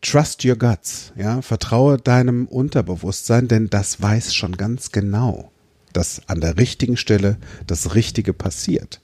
[0.00, 5.52] trust your guts, ja, vertraue deinem Unterbewusstsein, denn das weiß schon ganz genau,
[5.92, 9.00] dass an der richtigen Stelle das Richtige passiert.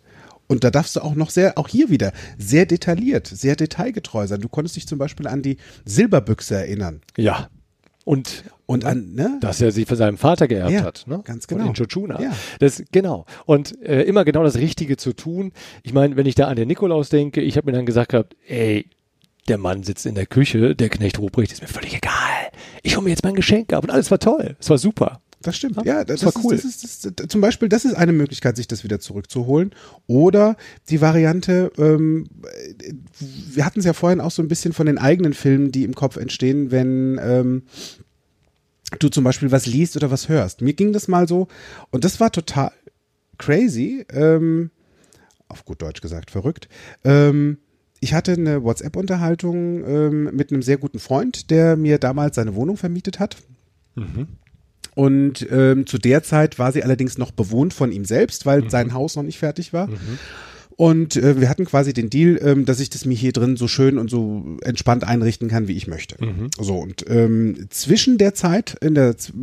[0.48, 4.40] Und da darfst du auch noch sehr, auch hier wieder, sehr detailliert, sehr detailgetreu sein.
[4.40, 7.00] Du konntest dich zum Beispiel an die Silberbüchse erinnern.
[7.16, 7.50] Ja.
[8.06, 9.38] Und Und an, ne?
[9.40, 11.04] dass er sie von seinem Vater geerbt Ja, hat.
[11.08, 11.20] Ne?
[11.24, 11.70] ganz Von genau.
[11.70, 12.22] Inchochuna.
[12.22, 12.30] Ja.
[12.60, 13.26] Das, genau.
[13.46, 15.52] Und äh, immer genau das Richtige zu tun.
[15.82, 18.36] Ich meine, wenn ich da an den Nikolaus denke, ich habe mir dann gesagt gehabt,
[18.46, 18.88] ey,
[19.48, 22.12] der Mann sitzt in der Küche, der Knecht Ruprecht ist mir völlig egal.
[22.84, 24.56] Ich hole mir jetzt mein Geschenk ab und alles war toll.
[24.60, 25.20] Es war super.
[25.42, 25.76] Das stimmt.
[25.84, 26.56] Ja, das, das war ist- cool.
[26.56, 29.72] Das ist, das ist, zum Beispiel, das ist eine Möglichkeit, sich das wieder zurückzuholen.
[30.06, 30.56] Oder
[30.88, 32.26] die Variante, ähm,
[33.52, 35.94] wir hatten es ja vorhin auch so ein bisschen von den eigenen Filmen, die im
[35.94, 37.62] Kopf entstehen, wenn ähm,
[38.98, 40.62] du zum Beispiel was liest oder was hörst.
[40.62, 41.48] Mir ging das mal so
[41.90, 42.72] und das war total
[43.38, 44.70] crazy, ähm,
[45.48, 46.68] auf gut Deutsch gesagt, verrückt.
[47.04, 47.58] Ähm,
[48.00, 52.76] ich hatte eine WhatsApp-Unterhaltung ähm, mit einem sehr guten Freund, der mir damals seine Wohnung
[52.76, 53.36] vermietet hat.
[54.96, 58.94] Und ähm, zu der Zeit war sie allerdings noch bewohnt von ihm selbst, weil sein
[58.94, 59.90] Haus noch nicht fertig war.
[60.78, 63.68] Und äh, wir hatten quasi den Deal, ähm, dass ich das mir hier drin so
[63.68, 66.16] schön und so entspannt einrichten kann, wie ich möchte.
[66.58, 69.34] So, und ähm, zwischen der Zeit, in der Z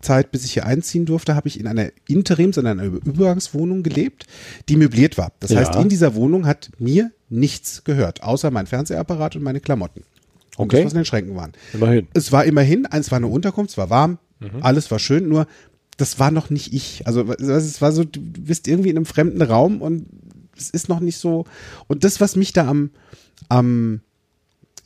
[0.00, 4.26] Zeit, bis ich hier einziehen durfte, habe ich in einer Interims-, in einer Übergangswohnung gelebt,
[4.68, 5.32] die möbliert war.
[5.40, 5.60] Das Ja.
[5.60, 10.02] heißt, in dieser Wohnung hat mir nichts gehört, außer mein Fernsehapparat und meine Klamotten.
[10.56, 10.76] Und Okay.
[10.78, 11.52] das, was in den Schränken waren.
[11.72, 12.08] Immerhin.
[12.12, 14.18] Es war immerhin, es war eine Unterkunft, es war warm,
[14.60, 15.46] alles war schön, nur
[15.96, 17.06] das war noch nicht ich.
[17.06, 20.06] Also es war so, du bist irgendwie in einem fremden Raum und
[20.56, 21.44] es ist noch nicht so.
[21.86, 22.90] Und das, was mich da am,
[23.48, 24.00] am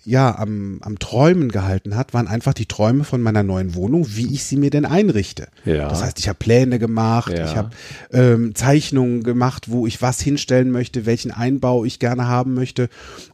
[0.05, 4.33] ja, am, am Träumen gehalten hat, waren einfach die Träume von meiner neuen Wohnung, wie
[4.33, 5.49] ich sie mir denn einrichte.
[5.65, 5.89] Ja.
[5.89, 7.45] Das heißt, ich habe Pläne gemacht, Ja.
[7.45, 7.71] ich habe
[8.13, 12.89] ähm, Zeichnungen gemacht, wo ich was hinstellen möchte, welchen Einbau ich gerne haben möchte.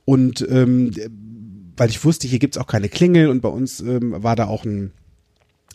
[0.07, 0.93] Und ähm,
[1.77, 4.65] weil ich wusste, hier gibt's auch keine Klingel und bei uns ähm, war da auch
[4.65, 4.93] ein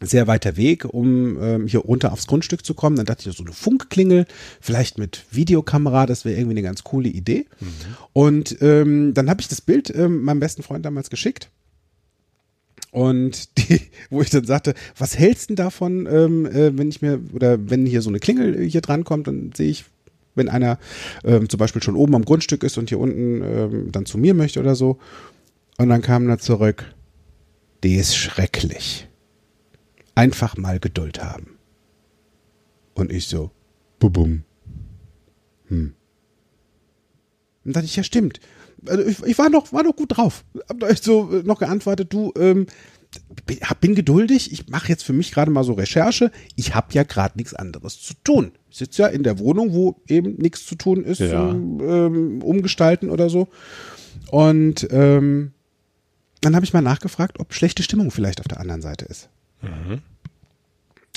[0.02, 2.96] sehr weiter Weg, um ähm, hier runter aufs Grundstück zu kommen.
[2.96, 4.26] Dann dachte ich, so eine Funkklingel,
[4.62, 7.46] vielleicht mit Videokamera, das wäre irgendwie eine ganz coole Idee.
[8.14, 11.50] Und ähm, dann habe ich das Bild ähm, meinem besten Freund damals geschickt.
[12.92, 17.02] Und die, wo ich dann sagte, was hältst du denn davon, ähm, äh, wenn ich
[17.02, 19.86] mir, oder wenn hier so eine Klingel hier dran kommt, dann sehe ich,
[20.36, 20.78] wenn einer
[21.24, 24.34] ähm, zum Beispiel schon oben am Grundstück ist und hier unten ähm, dann zu mir
[24.34, 25.00] möchte oder so.
[25.78, 26.86] Und dann kam er zurück,
[27.84, 29.07] die ist schrecklich.
[30.18, 31.58] Einfach mal Geduld haben.
[32.96, 33.52] Und ich so,
[34.00, 34.44] bubum.
[35.68, 35.94] Hm.
[37.64, 38.40] Und dann dachte ich, ja stimmt.
[38.86, 40.44] Also ich, ich war noch, war noch gut drauf.
[40.70, 42.66] Hab euch so äh, noch geantwortet, du, ähm,
[43.46, 46.32] bin, hab- bin geduldig, ich mache jetzt für mich gerade mal so Recherche.
[46.56, 48.52] Ich habe ja gerade nichts anderes zu tun.
[48.70, 51.30] Ich sitze ja in der Wohnung, wo eben nichts zu tun ist, Ja.
[51.30, 53.50] so, ähm, umgestalten oder so.
[54.32, 55.52] Und ähm,
[56.42, 59.30] dann habe ich mal nachgefragt, ob schlechte Stimmung vielleicht auf der anderen Seite ist.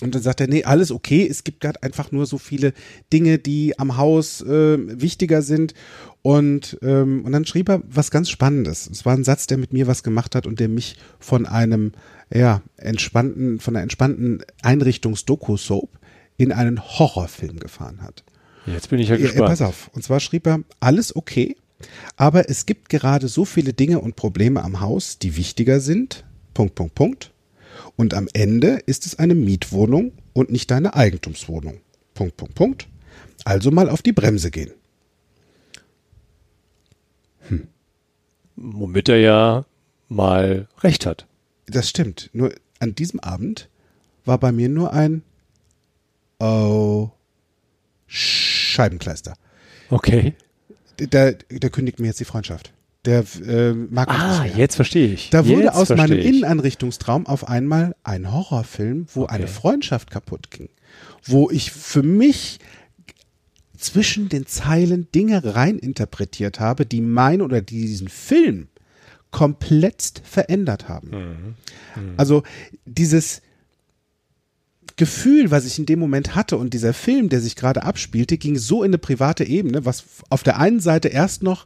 [0.02, 1.26] Und dann sagt er, nee, alles okay.
[1.28, 2.72] Es gibt gerade einfach nur so viele
[3.12, 5.74] Dinge, die am Haus äh, wichtiger sind.
[6.22, 8.88] Und, ähm, und dann schrieb er was ganz Spannendes.
[8.90, 11.92] Es war ein Satz, der mit mir was gemacht hat und der mich von einem,
[12.32, 15.90] ja, entspannten, von einer entspannten Einrichtungs-Doku-Soap
[16.38, 18.24] in einen Horrorfilm gefahren hat.
[18.66, 19.48] Jetzt bin ich ja Ja, gespannt.
[19.48, 19.90] pass auf.
[19.92, 21.56] Und zwar schrieb er, alles okay,
[22.16, 26.24] aber es gibt gerade so viele Dinge und Probleme am Haus, die wichtiger sind.
[26.54, 27.32] Punkt, Punkt, Punkt.
[27.96, 31.80] Und am Ende ist es eine Mietwohnung und nicht deine Eigentumswohnung.
[32.14, 32.88] Punkt, Punkt, Punkt.
[33.44, 34.72] Also mal auf die Bremse gehen.
[38.56, 39.64] Womit er ja
[40.08, 41.26] mal recht hat.
[41.66, 42.30] Das stimmt.
[42.32, 43.68] Nur an diesem Abend
[44.24, 45.22] war bei mir nur ein
[46.38, 47.10] Oh
[48.06, 49.34] Scheibenkleister.
[49.90, 50.34] Okay.
[50.98, 52.72] Der, der kündigt mir jetzt die Freundschaft.
[53.06, 55.30] Der äh, mich Ah, jetzt verstehe ich.
[55.30, 56.26] Da wurde jetzt aus meinem ich.
[56.26, 59.34] Inneneinrichtungstraum auf einmal ein Horrorfilm, wo Okay.
[59.36, 60.68] eine Freundschaft kaputt ging.
[61.24, 62.58] Wo ich für mich
[63.78, 68.68] zwischen den Zeilen Dinge reininterpretiert habe, die mein oder die diesen Film
[69.30, 71.10] komplett verändert haben.
[71.96, 72.14] Mhm.
[72.18, 72.42] Also
[72.84, 73.40] dieses
[74.96, 78.58] Gefühl, was ich in dem Moment hatte und dieser Film, der sich gerade abspielte, ging
[78.58, 81.64] so in eine private Ebene, was auf der einen Seite erst noch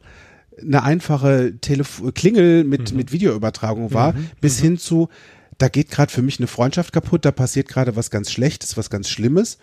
[0.61, 5.09] eine einfache Telef Klingel mit, mit Videoübertragung war, bis hin zu,
[5.57, 8.89] da geht gerade für mich eine Freundschaft kaputt, da passiert gerade was ganz Schlechtes, was
[8.89, 9.57] ganz Schlimmes.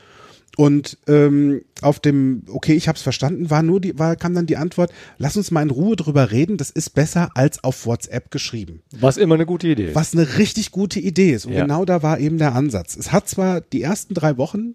[0.58, 4.44] Und ähm, auf dem, okay, ich habe es verstanden, war nur die, war, kam dann
[4.44, 8.30] die Antwort, lass uns mal in Ruhe drüber reden, das ist besser als auf WhatsApp
[8.30, 8.82] geschrieben.
[8.92, 9.94] Was immer eine gute Idee ist.
[9.94, 11.46] Was eine richtig gute Idee ist.
[11.46, 11.62] Und Ja.
[11.62, 12.96] genau da war eben der Ansatz.
[12.96, 14.74] Es hat zwar die ersten drei Wochen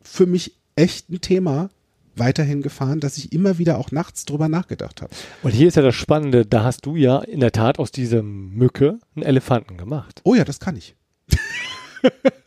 [0.00, 1.68] für mich echt ein Thema
[2.16, 5.12] weiterhin gefahren, dass ich immer wieder auch nachts drüber nachgedacht habe.
[5.42, 8.22] Und hier ist ja das Spannende, da hast du ja in der Tat aus dieser
[8.22, 10.20] Mücke einen Elefanten gemacht.
[10.24, 10.96] Oh ja, das kann ich.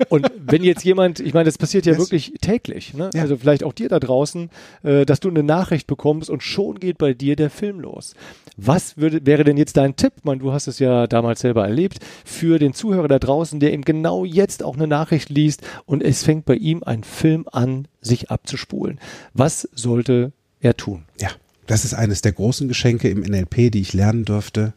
[0.10, 2.00] Und wenn jetzt jemand, ich meine, das passiert ja Yes.
[2.02, 3.10] wirklich täglich, ne?
[3.13, 3.22] Ja.
[3.22, 4.50] also vielleicht auch dir da draußen,
[4.84, 8.16] äh, dass du eine Nachricht bekommst und schon geht bei dir der Film los.
[8.58, 10.13] Was würde, wäre denn jetzt dein Tipp?
[10.18, 13.74] Ich meine, du hast es ja damals selber erlebt, für den Zuhörer da draußen, der
[13.74, 17.88] eben genau jetzt auch eine Nachricht liest und es fängt bei ihm ein Film an,
[18.02, 19.00] sich abzuspulen.
[19.34, 21.06] Was sollte er tun?
[21.20, 21.30] Ja,
[21.68, 24.74] das ist eines der großen Geschenke im NLP, die ich lernen durfte.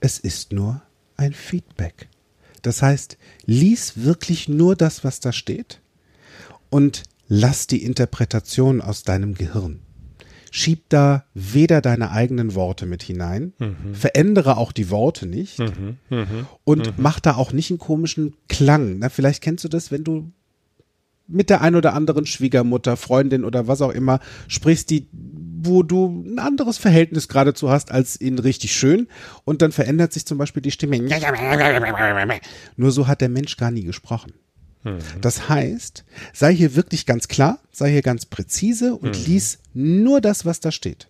[0.00, 0.82] Es ist nur
[1.16, 2.08] ein Feedback.
[2.62, 5.80] Das heißt, lies wirklich nur das, was da steht
[6.68, 9.80] und lass die Interpretation aus deinem Gehirn.
[10.52, 13.52] Schieb da weder deine eigenen Worte mit hinein,
[13.92, 15.60] verändere auch die Worte nicht
[16.64, 18.98] und mach da auch nicht einen komischen Klang.
[18.98, 20.32] Na, vielleicht kennst du das, wenn du
[21.28, 24.18] mit der ein oder anderen Schwiegermutter, Freundin oder was auch immer
[24.48, 25.06] sprichst, die,
[25.62, 29.08] wo du ein anderes Verhältnis geradezu hast als in richtig schön
[29.44, 30.96] und dann verändert sich zum Beispiel die Stimme.
[32.76, 34.32] Nur so hat der Mensch gar nie gesprochen.
[35.20, 40.46] Das heißt, sei hier wirklich ganz klar, sei hier ganz präzise und lies nur das,
[40.46, 41.08] was da steht.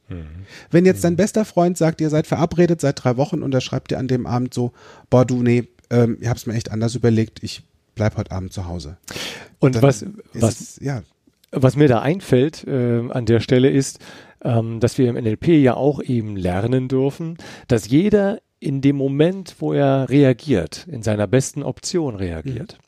[0.73, 3.93] Wenn jetzt dein bester Freund sagt, ihr seid verabredet seit drei Wochen und er schreibt
[3.93, 4.73] dir an dem Abend so,
[5.09, 7.63] boah du, nee, ähm, ich hab's mir echt anders überlegt, ich
[7.95, 8.97] bleib heute Abend zu Hause.
[9.61, 11.03] Und Dann was, was, es, ja,
[11.53, 14.01] Was mir da einfällt äh, an der Stelle ist,
[14.45, 17.37] ähm, dass wir im NLP ja auch eben lernen dürfen,
[17.69, 22.79] dass jeder in dem Moment, wo er reagiert, in seiner besten Option reagiert.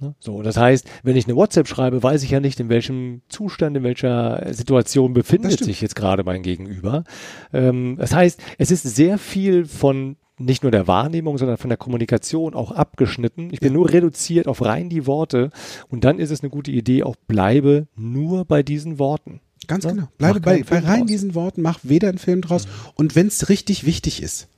[0.00, 0.14] Ne?
[0.18, 3.76] So, das heißt, wenn ich eine WhatsApp schreibe, weiß ich ja nicht, in welchem Zustand,
[3.76, 7.04] in welcher Situation befindet sich jetzt gerade mein Gegenüber.
[7.52, 11.76] Ähm, das heißt, es ist sehr viel von nicht nur der Wahrnehmung, sondern von der
[11.76, 13.50] Kommunikation auch abgeschnitten.
[13.52, 15.50] Ich bin nur reduziert auf rein die Worte
[15.88, 19.40] und dann ist es eine gute Idee, auch bleibe nur bei diesen Worten.
[19.66, 20.08] Ganz Ja, genau.
[20.18, 21.08] Bleibe bei, bei rein draus.
[21.08, 22.66] diesen Worten, mach weder einen Film draus.
[22.94, 24.48] Und wenn es richtig wichtig ist,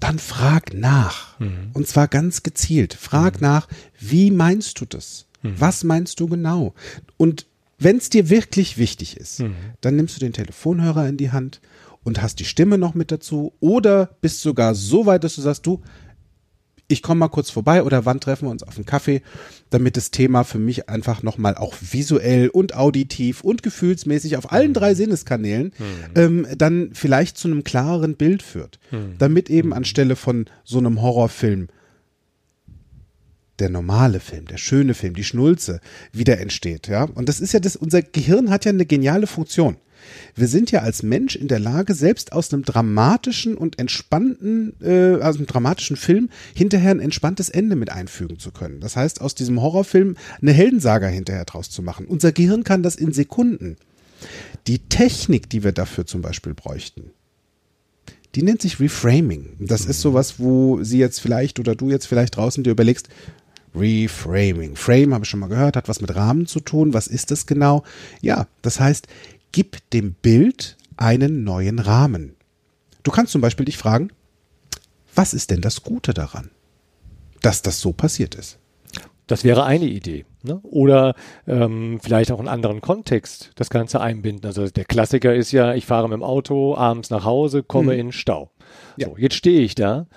[0.00, 1.38] dann frag nach.
[1.72, 2.94] Und zwar ganz gezielt.
[2.94, 5.26] Frag nach, wie meinst du das?
[5.42, 6.74] Was meinst du genau?
[7.16, 7.46] Und
[7.78, 9.42] wenn es dir wirklich wichtig ist,
[9.80, 11.60] dann nimmst du den Telefonhörer in die Hand
[12.02, 15.66] und hast die Stimme noch mit dazu oder bist sogar so weit, dass du sagst,
[15.66, 15.82] du,
[16.86, 19.22] ich komme mal kurz vorbei oder wann treffen wir uns auf einen Kaffee,
[19.70, 24.74] damit das Thema für mich einfach nochmal auch visuell und auditiv und gefühlsmäßig auf allen
[24.74, 25.72] drei Sinneskanälen
[26.14, 28.78] ähm, dann vielleicht zu einem klareren Bild führt.
[29.18, 31.68] Damit eben anstelle von so einem Horrorfilm
[33.58, 35.80] der normale Film, der schöne Film, die Schnulze
[36.12, 37.04] wieder entsteht, ja.
[37.04, 39.76] Und das ist ja das, unser Gehirn hat ja eine geniale Funktion.
[40.34, 45.22] Wir sind ja als Mensch in der Lage, selbst aus einem dramatischen und entspannten, äh,
[45.22, 48.80] aus einem dramatischen Film hinterher ein entspanntes Ende mit einfügen zu können.
[48.80, 52.06] Das heißt, aus diesem Horrorfilm eine Heldensaga hinterher draus zu machen.
[52.06, 53.76] Unser Gehirn kann das in Sekunden.
[54.66, 57.10] Die Technik, die wir dafür zum Beispiel bräuchten,
[58.34, 59.50] die nennt sich Reframing.
[59.60, 63.08] Das ist sowas, wo sie jetzt vielleicht oder du jetzt vielleicht draußen dir überlegst,
[63.74, 64.76] Reframing.
[64.76, 66.94] Frame habe ich schon mal gehört, hat was mit Rahmen zu tun.
[66.94, 67.82] Was ist das genau?
[68.20, 69.08] Ja, das heißt,
[69.54, 72.34] gib dem Bild einen neuen Rahmen.
[73.04, 74.08] Du kannst zum Beispiel dich fragen,
[75.14, 76.50] was ist denn das Gute daran,
[77.40, 78.58] dass das so passiert ist?
[79.28, 80.26] Das wäre eine Idee.
[80.42, 80.58] Ne?
[80.64, 81.14] Oder
[81.46, 84.44] ähm, vielleicht auch einen anderen Kontext das Ganze einbinden.
[84.44, 88.08] Also der Klassiker ist ja, ich fahre mit dem Auto abends nach Hause, komme in
[88.08, 88.50] den Stau.
[88.96, 89.06] Ja.
[89.06, 90.08] So, jetzt stehe ich da.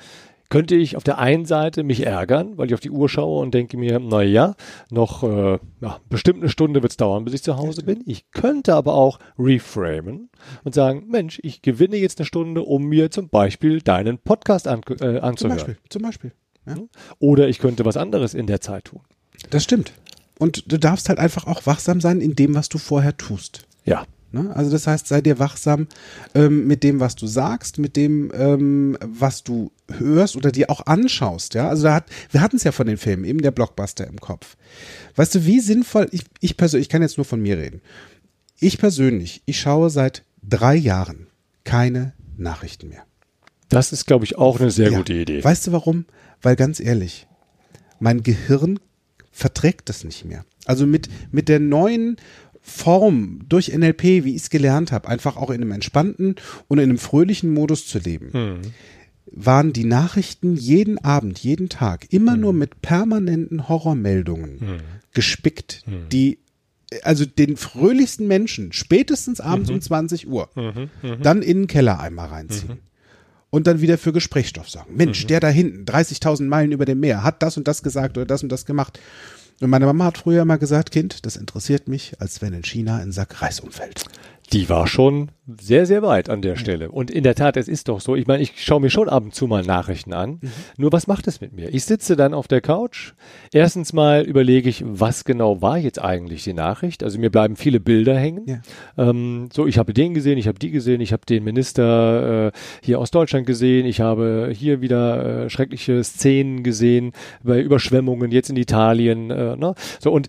[0.50, 3.54] Könnte ich auf der einen Seite mich ärgern, weil ich auf die Uhr schaue und
[3.54, 4.56] denke mir, na ja,
[4.90, 8.02] noch äh, ja, bestimmt eine Stunde wird es dauern, bis ich zu Hause bin.
[8.06, 10.30] Ich könnte aber auch reframen
[10.64, 14.82] und sagen, Mensch, ich gewinne jetzt eine Stunde, um mir zum Beispiel deinen Podcast an,
[14.90, 15.58] äh, Zum anzuhören.
[15.58, 16.32] Beispiel, zum Beispiel.
[16.66, 16.76] Ja?
[17.20, 19.02] Oder ich könnte was anderes in der Zeit tun.
[19.50, 19.92] Das stimmt.
[20.40, 23.68] Und du darfst halt einfach auch wachsam sein in dem, was du vorher tust.
[23.86, 24.06] Ja.
[24.32, 24.54] Ne?
[24.56, 25.88] Also das heißt, sei dir wachsam
[26.36, 30.86] ähm, mit dem, was du sagst, mit dem, ähm, was du hörst oder dir auch
[30.86, 31.54] anschaust.
[31.54, 34.20] Ja, also da hat, wir hatten es ja von den Filmen, eben der Blockbuster im
[34.20, 34.58] Kopf.
[35.16, 36.08] Weißt du, wie sinnvoll?
[36.12, 37.82] Ich, ich persönlich, ich kann jetzt nur von mir reden.
[38.60, 41.28] Ich persönlich, ich schaue seit drei Jahren
[41.64, 43.04] keine Nachrichten mehr.
[43.70, 44.98] Das ist, glaube ich, auch eine sehr Ja.
[44.98, 45.44] gute Idee.
[45.44, 46.06] Weißt du warum?
[46.42, 47.28] Weil ganz ehrlich,
[48.00, 48.80] mein Gehirn
[49.32, 50.46] verträgt das nicht mehr.
[50.66, 52.18] Also mit, mit der neuen
[52.70, 56.36] Form durch NLP, wie ich es gelernt habe, einfach auch in einem entspannten
[56.68, 58.62] und in einem fröhlichen Modus zu leben, Hm.
[59.32, 64.82] waren die Nachrichten jeden Abend, jeden Tag immer nur mit permanenten Horrormeldungen
[65.14, 66.40] gespickt, die
[67.04, 70.50] also den fröhlichsten Menschen spätestens abends um 20 Uhr
[71.22, 72.80] dann in den Keller einmal reinziehen.
[73.50, 74.94] Und dann wieder für Gesprächsstoff sagen.
[74.98, 78.26] Mensch, der da hinten, 30.000 Meilen über dem Meer, hat das und das gesagt oder
[78.26, 79.00] das und das gemacht.
[79.60, 82.98] Und meine Mama hat früher immer gesagt, Kind, das interessiert mich, als wenn in China
[82.98, 84.04] ein Sack Reis umfällt.
[84.54, 85.30] Die war schon
[85.60, 86.92] sehr, sehr weit an der Stelle.
[86.92, 89.24] Und in der Tat, es ist doch so, ich meine, ich schaue mir schon ab
[89.24, 90.40] und zu mal Nachrichten an.
[90.42, 90.52] Mhm.
[90.78, 91.74] Nur was macht es mit mir?
[91.74, 93.14] Ich sitze dann auf der Couch.
[93.54, 97.04] Erstens mal überlege ich, was genau war jetzt eigentlich die Nachricht?
[97.04, 98.46] Also mir bleiben viele Bilder hängen.
[98.46, 98.62] Ja.
[98.98, 102.52] Ähm, so, ich habe den gesehen, ich habe die gesehen, ich habe den Minister äh,
[102.82, 108.50] hier aus Deutschland gesehen, ich habe hier wieder äh, schreckliche Szenen gesehen bei Überschwemmungen jetzt
[108.50, 109.32] in Italien.
[109.32, 109.76] Äh, ne?
[110.00, 110.28] So und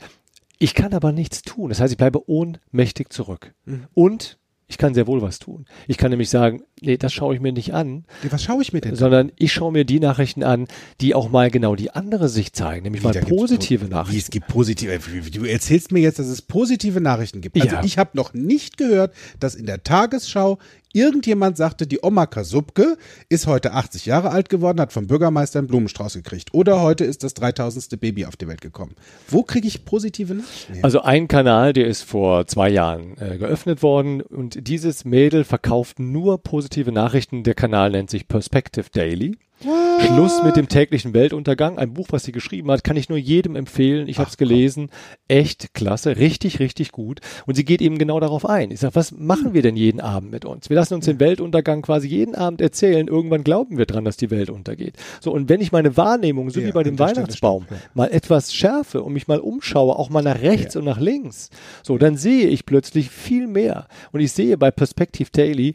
[0.58, 1.68] ich kann aber nichts tun.
[1.68, 3.54] Das heißt, ich bleibe ohnmächtig zurück.
[3.94, 4.38] Und
[4.70, 5.64] ich kann sehr wohl was tun.
[5.86, 8.74] Ich kann nämlich sagen, nee, das schaue ich mir nicht an, Nee, Was schaue ich
[8.74, 8.96] mir denn?
[8.96, 10.66] sondern ich schaue mir die Nachrichten an,
[11.00, 13.94] die auch mal genau die andere Sicht zeigen, nämlich mal da gibt's positive po- Wie
[13.94, 14.18] Nachrichten.
[14.18, 15.00] es gibt positive.
[15.24, 17.56] wie- Du erzählst mir jetzt, dass es positive Nachrichten gibt.
[17.58, 17.82] Also Ja.
[17.84, 20.58] ich habe noch nicht gehört, dass in der Tagesschau
[20.92, 22.96] irgendjemand sagte, die Oma Kasubke
[23.28, 26.54] ist heute 80 Jahre alt geworden, hat vom Bürgermeister einen Blumenstrauß gekriegt.
[26.54, 28.00] Oder heute ist das 3000.
[28.00, 28.94] Baby auf die Welt gekommen.
[29.28, 30.78] Wo kriege ich positive Nachrichten?
[30.82, 35.98] Also ein Kanal, der ist vor zwei Jahren äh, geöffnet worden und dieses Mädel verkauft
[35.98, 37.42] nur positive Nachrichten.
[37.42, 39.36] Der Kanal nennt sich Perspective Daily.
[39.60, 41.78] Schluss mit dem täglichen Weltuntergang.
[41.78, 44.08] Ein Buch, was sie geschrieben hat, kann ich nur jedem empfehlen.
[44.08, 44.90] Ich habe es gelesen.
[45.26, 47.20] Echt klasse, richtig, richtig gut.
[47.46, 48.70] Und sie geht eben genau darauf ein.
[48.70, 50.70] Ich sage, was machen wir denn jeden Abend mit uns?
[50.70, 53.08] Wir lassen uns den Weltuntergang quasi jeden Abend erzählen.
[53.08, 54.94] Irgendwann glauben wir dran, dass die Welt untergeht.
[55.20, 57.86] So, und wenn ich meine Wahrnehmung, so Ja, wie bei dem Weihnachtsbaum, stimmt, ja.
[57.94, 61.50] mal etwas schärfe und mich mal umschaue, auch mal nach rechts und nach links,
[61.82, 63.88] so, dann sehe ich plötzlich viel mehr.
[64.12, 65.74] Und ich sehe bei Perspective Daily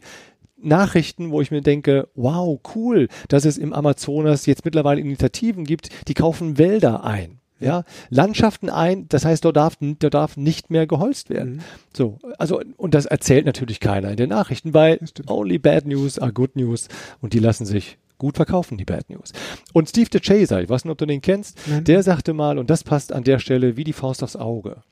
[0.64, 5.88] Nachrichten, wo ich mir denke, wow, cool, dass es im Amazonas jetzt mittlerweile Initiativen gibt,
[6.08, 7.38] die kaufen Wälder ein.
[7.60, 11.62] Ja, Landschaften ein, das heißt, dort darf, dort darf nicht mehr geholzt werden.
[11.96, 14.98] So, also, und das erzählt natürlich keiner in den Nachrichten, weil
[15.28, 16.88] only bad news are good news
[17.20, 19.32] und die lassen sich gut verkaufen, die Bad News.
[19.72, 22.70] Und Steve the Chaser, ich weiß nicht, ob du den kennst, der sagte mal, und
[22.70, 24.82] das passt an der Stelle wie die Faust aufs Auge.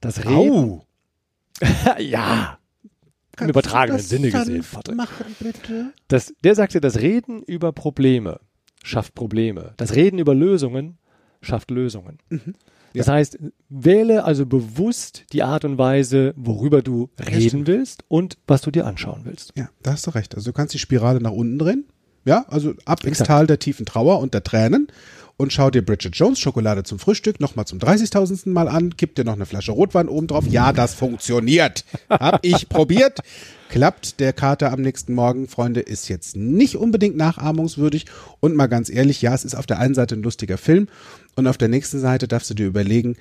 [0.00, 0.84] Das Reden, Au!
[3.38, 4.96] ja, im Kannst übertragenen Sinne gesehen, Patrick.
[4.96, 5.92] Machen, bitte.
[6.08, 8.40] Das, der sagte, das Reden über Probleme
[8.82, 9.74] schafft Probleme.
[9.76, 10.98] Das Reden über Lösungen
[11.40, 12.18] schafft Lösungen.
[12.94, 18.62] Das heißt, wähle also bewusst die Art und Weise, worüber du reden willst und was
[18.62, 19.52] du dir anschauen willst.
[19.56, 20.34] Ja, da hast du recht.
[20.34, 21.84] Also du kannst die Spirale nach unten drehen.
[22.24, 23.28] Ja, also ab ins Exakt.
[23.28, 24.88] Tal der tiefen Trauer und der Tränen
[25.36, 28.48] und schau dir Bridget Jones Schokolade zum Frühstück nochmal zum 30.000.
[28.48, 30.46] Mal an, kipp dir noch eine Flasche Rotwein oben drauf.
[30.48, 31.84] Ja, das funktioniert.
[32.08, 33.20] Hab ich probiert.
[33.68, 38.06] Klappt der Kater am nächsten Morgen, Freunde, ist jetzt nicht unbedingt nachahmungswürdig.
[38.40, 40.88] Und mal ganz ehrlich, ja, es ist auf der einen Seite ein lustiger Film
[41.34, 43.16] und auf der nächsten Seite darfst du dir überlegen,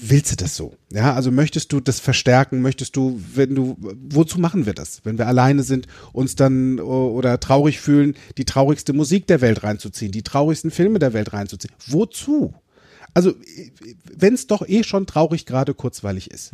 [0.00, 0.74] willst du das so?
[0.90, 2.60] Ja, also möchtest du das verstärken?
[2.60, 3.76] Möchtest du, wenn du,
[4.10, 5.00] wozu machen wir das?
[5.04, 10.12] Wenn wir alleine sind, uns dann oder traurig fühlen, die traurigste Musik der Welt reinzuziehen,
[10.12, 11.74] die traurigsten Filme der Welt reinzuziehen.
[11.86, 12.54] Wozu?
[13.14, 13.34] Also,
[14.16, 16.52] wenn es doch eh schon traurig gerade kurzweilig ist,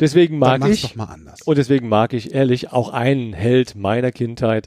[0.00, 1.42] Deswegen dann mag ich, doch mal anders.
[1.42, 4.66] und deswegen mag ich ehrlich auch einen Held meiner Kindheit.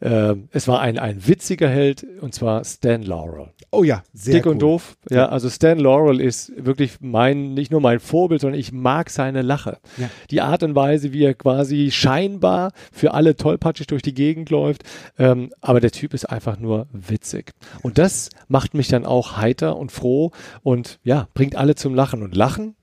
[0.00, 3.48] Äh, es war ein, ein witziger Held, und zwar Stan Laurel.
[3.70, 4.52] oh ja, sehr Dick cool.
[4.52, 4.96] und doof.
[5.10, 9.42] Ja, also Stan Laurel ist wirklich mein, nicht nur mein Vorbild, sondern ich mag seine
[9.42, 9.78] Lache.
[9.96, 10.10] Ja.
[10.30, 14.82] Die Art und Weise, wie er quasi scheinbar für alle tollpatschig durch die Gegend läuft.
[15.18, 17.52] Ähm, aber der Typ ist einfach nur witzig.
[17.82, 20.32] Und das macht mich dann auch heiter und froh
[20.62, 22.22] und ja, bringt alle zum Lachen.
[22.22, 22.76] Und Lachen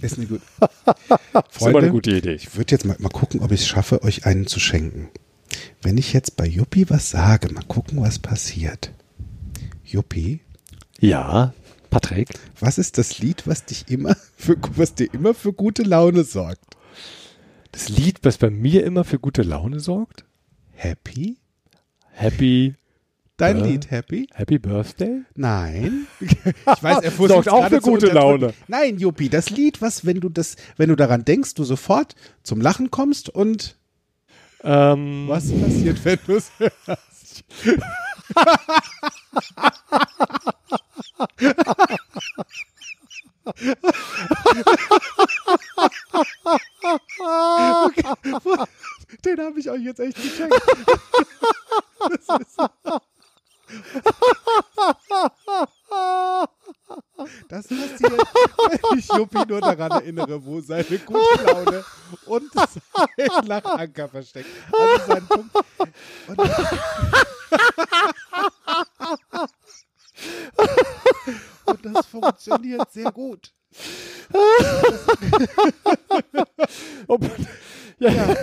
[0.00, 0.40] Ist eine gut.
[1.50, 2.34] ist immer eine gute Idee.
[2.34, 5.08] Ich würde jetzt mal, mal gucken, ob ich es schaffe, euch einen zu schenken.
[5.82, 8.92] Wenn ich jetzt bei Yuppie was sage, mal gucken, was passiert.
[9.84, 10.40] Yuppie,
[11.00, 11.54] Ja,
[11.90, 12.28] Patrick.
[12.60, 16.60] was ist das Lied, was dich immer für, was dir immer für gute Laune sorgt?
[17.72, 20.24] Das Lied, was bei mir immer für gute Laune sorgt.
[20.72, 21.38] Happy?
[22.12, 22.74] Happy,
[23.36, 23.68] Dein Äh?
[23.70, 24.28] Lied Happy?
[24.34, 25.22] Happy Birthday?
[25.36, 26.06] Nein.
[26.20, 28.08] Ich weiß, er Sorgt auch für gute.
[28.08, 28.52] Laune.
[28.66, 32.60] Nein, Yuppie, das Lied, was, wenn du das, wenn du daran denkst, du sofort zum
[32.60, 33.76] Lachen kommst und
[34.64, 37.44] Ähm, was passiert, wenn du es hörst?
[47.84, 48.02] Okay.
[49.24, 50.54] Den habe ich euch jetzt echt geschenkt.
[52.26, 52.58] Das ist
[57.48, 61.84] Das passiert, wenn ich Juppie nur daran erinnere, wo seine gute Laune
[62.26, 64.48] und sein Lachanker versteckt.
[64.72, 65.54] Also sein Punkt.
[66.28, 66.38] Und,
[71.66, 73.52] und das funktioniert sehr gut.
[77.98, 78.34] ja,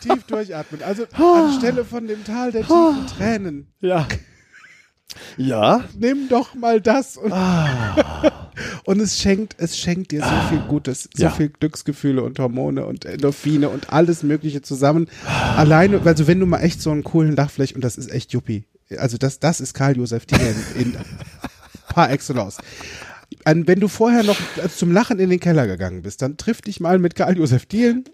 [0.00, 0.82] tief durchatmen.
[0.82, 4.06] Also anstelle von dem Tal der tiefen Tränen ja.
[5.36, 5.84] Ja.
[5.98, 7.16] Nimm doch mal das.
[7.16, 7.32] Und,
[8.84, 11.30] und es schenkt, es schenkt dir so viel Gutes, so Ja.
[11.30, 15.08] viel Glücksgefühle und Hormone und Endorphine und alles Mögliche zusammen.
[15.56, 18.64] Alleine, also wenn du mal echt so einen coolen Lachfläche, und das ist echt Juppie.
[18.98, 20.38] Also das, das ist Karl Josef Thiel
[20.76, 20.96] in, in
[21.88, 22.58] par excellence.
[23.44, 24.36] An, wenn du vorher noch
[24.76, 28.04] zum Lachen in den Keller gegangen bist, dann triff dich mal mit Karl Josef Dielen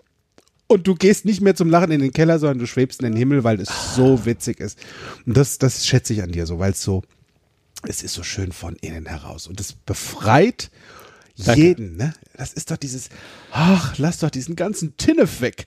[0.69, 3.17] und du gehst nicht mehr zum Lachen in den Keller, sondern du schwebst in den
[3.17, 4.79] Himmel, weil es so witzig ist.
[5.27, 7.03] Und das, das schätze ich an dir so, weil es so,
[7.87, 10.71] es ist so schön von innen heraus und es befreit
[11.37, 11.61] Danke.
[11.61, 12.15] jeden, ne?
[12.37, 13.09] Das ist doch dieses,
[13.51, 15.67] ach, lass doch diesen ganzen Tinnef weg.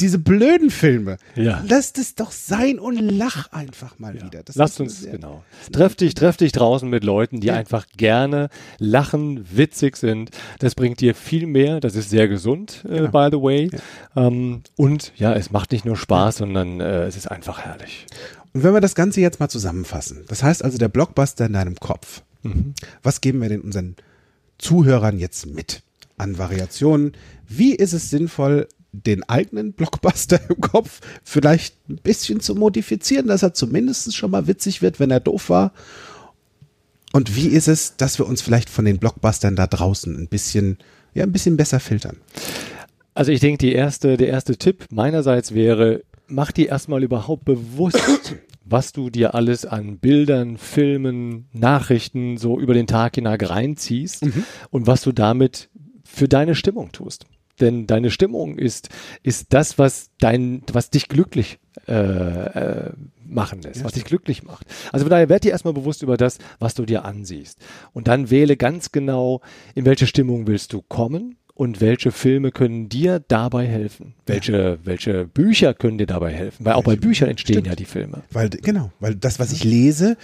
[0.00, 1.18] Diese blöden Filme.
[1.36, 1.62] Ja.
[1.68, 4.42] Lass es doch sein und lach einfach mal wieder.
[4.42, 5.44] Das Lasst uns, genau.
[5.72, 7.54] Treff dich, treff dich draußen mit Leuten, die Ja.
[7.54, 8.48] einfach gerne
[8.78, 10.30] lachen, witzig sind.
[10.58, 11.80] Das bringt dir viel mehr.
[11.80, 13.10] Das ist sehr gesund, äh, Genau.
[13.10, 13.70] by the way.
[14.16, 18.06] Ähm, und ja, es macht nicht nur Spaß, sondern äh, es ist einfach herrlich.
[18.52, 21.76] Und wenn wir das Ganze jetzt mal zusammenfassen, das heißt also der Blockbuster in deinem
[21.76, 22.22] Kopf,
[23.02, 23.96] was geben wir denn unseren
[24.58, 25.82] Zuhörern jetzt mit
[26.16, 27.12] an Variationen?
[27.46, 33.42] Wie ist es sinnvoll, den eigenen Blockbuster im Kopf vielleicht ein bisschen zu modifizieren, dass
[33.42, 35.72] er zumindest schon mal witzig wird, wenn er doof war?
[37.12, 40.78] Und wie ist es, dass wir uns vielleicht von den Blockbustern da draußen ein bisschen,
[41.12, 42.18] ja, ein bisschen besser filtern?
[43.14, 48.36] Also ich denke, die erste, der erste Tipp meinerseits wäre, mach dir erstmal überhaupt bewusst,
[48.64, 54.24] was du dir alles an Bildern, Filmen, Nachrichten so über den Tag hinweg reinziehst
[54.70, 55.68] und was du damit
[56.04, 57.26] für deine Stimmung tust.
[57.60, 58.88] Denn deine Stimmung ist,
[59.22, 62.92] ist das, was dein, was dich glücklich äh, äh,
[63.26, 64.66] machen lässt, was dich glücklich macht.
[64.92, 67.58] Also von daher werd dir erstmal bewusst über das, was du dir ansiehst.
[67.92, 69.40] Und dann wähle ganz genau,
[69.74, 74.14] in welche Stimmung willst du kommen und welche Filme können dir dabei helfen?
[74.26, 76.64] Welche, welche Bücher können dir dabei helfen?
[76.64, 77.66] Weil auch bei Büchern entstehen Stimmt.
[77.66, 78.22] ja die Filme.
[78.30, 80.16] Weil, genau, weil das, was ich lese,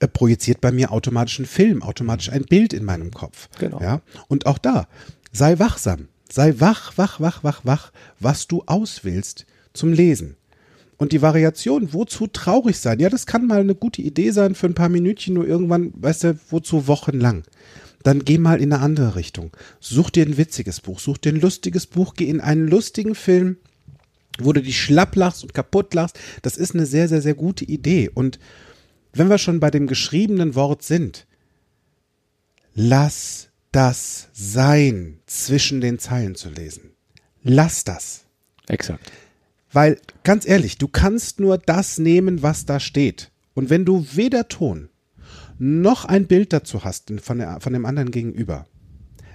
[0.00, 3.48] äh, projiziert bei mir automatisch einen Film, automatisch ein Bild in meinem Kopf.
[3.58, 3.80] Genau.
[3.80, 4.00] Ja?
[4.28, 4.86] Und auch da,
[5.32, 6.08] sei wachsam.
[6.30, 10.36] Sei wach, wach, wach, wach, wach, was du auswählst zum Lesen.
[10.98, 13.00] Und die Variation, wozu traurig sein?
[13.00, 16.24] Ja, das kann mal eine gute Idee sein für ein paar Minütchen, nur irgendwann, weißt
[16.24, 17.44] du, wozu wochenlang?
[18.02, 19.50] Dann geh mal in eine andere Richtung.
[19.80, 23.58] Such dir ein witziges Buch, such dir ein lustiges Buch, geh in einen lustigen Film,
[24.38, 26.18] wo du dich schlapp lachst und kaputt lachst.
[26.42, 28.08] Das ist eine sehr, sehr, sehr gute Idee.
[28.12, 28.38] Und
[29.12, 31.26] wenn wir schon bei dem geschriebenen Wort sind,
[32.74, 33.45] lass
[33.76, 36.92] das sein, zwischen den Zeilen zu lesen.
[37.42, 38.24] Lass das.
[38.68, 39.12] Exakt.
[39.70, 43.30] Weil, ganz ehrlich, du kannst nur das nehmen, was da steht.
[43.52, 44.88] Und wenn du weder Ton
[45.58, 48.66] noch ein Bild dazu hast von, der, von dem anderen gegenüber,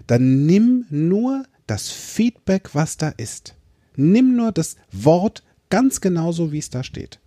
[0.07, 3.53] dann nimm nur das Feedback, was da ist.
[3.95, 7.19] Nimm nur das Wort ganz genauso, wie es da steht.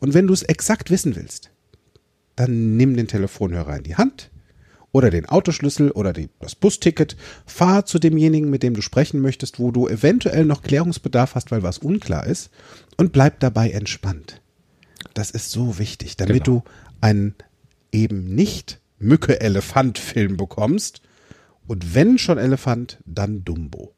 [0.00, 1.52] Und wenn du es exakt wissen willst,
[2.34, 4.32] dann nimm den Telefonhörer in die Hand
[4.96, 9.58] oder den Autoschlüssel oder die, das Busticket, fahr zu demjenigen, mit dem du sprechen möchtest,
[9.60, 12.48] wo du eventuell noch Klärungsbedarf hast, weil was unklar ist,
[12.96, 14.40] und bleib dabei entspannt.
[15.12, 16.62] Das ist so wichtig, damit Genau.
[16.64, 16.70] du
[17.02, 17.34] einen
[17.92, 21.02] eben nicht Mücke-Elefant-Film bekommst.
[21.66, 23.92] Und wenn schon Elefant, dann Dumbo.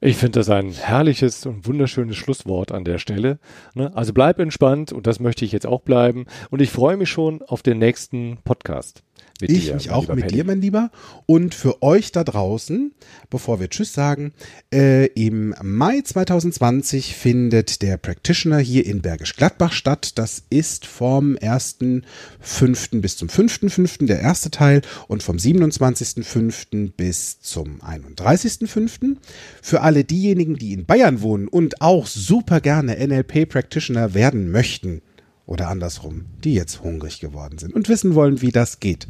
[0.00, 3.38] Ich finde das ein herrliches und wunderschönes Schlusswort an der Stelle.
[3.74, 3.94] Ne?
[3.94, 6.26] Also bleib entspannt und das möchte ich jetzt auch bleiben.
[6.50, 9.02] Und ich freue mich schon auf den nächsten Podcast.
[9.40, 10.34] Mit Ich dir, mich auch mit Paddy.
[10.34, 10.90] dir, mein Lieber.
[11.26, 12.92] Und für euch da draußen,
[13.30, 14.32] bevor wir Tschüss sagen,
[14.72, 20.18] äh, im Mai 2020 findet der Practitioner hier in Bergisch Gladbach statt.
[20.18, 23.00] Das ist vom 1.5.
[23.00, 24.06] bis zum 5.5.
[24.06, 26.92] der erste Teil und vom 27.5.
[26.96, 29.16] bis zum 31.5.
[29.62, 35.02] Für alle diejenigen, die in Bayern wohnen und auch super gerne NLP Practitioner werden möchten,
[35.46, 39.06] oder andersrum, die jetzt hungrig geworden sind und wissen wollen, wie das geht.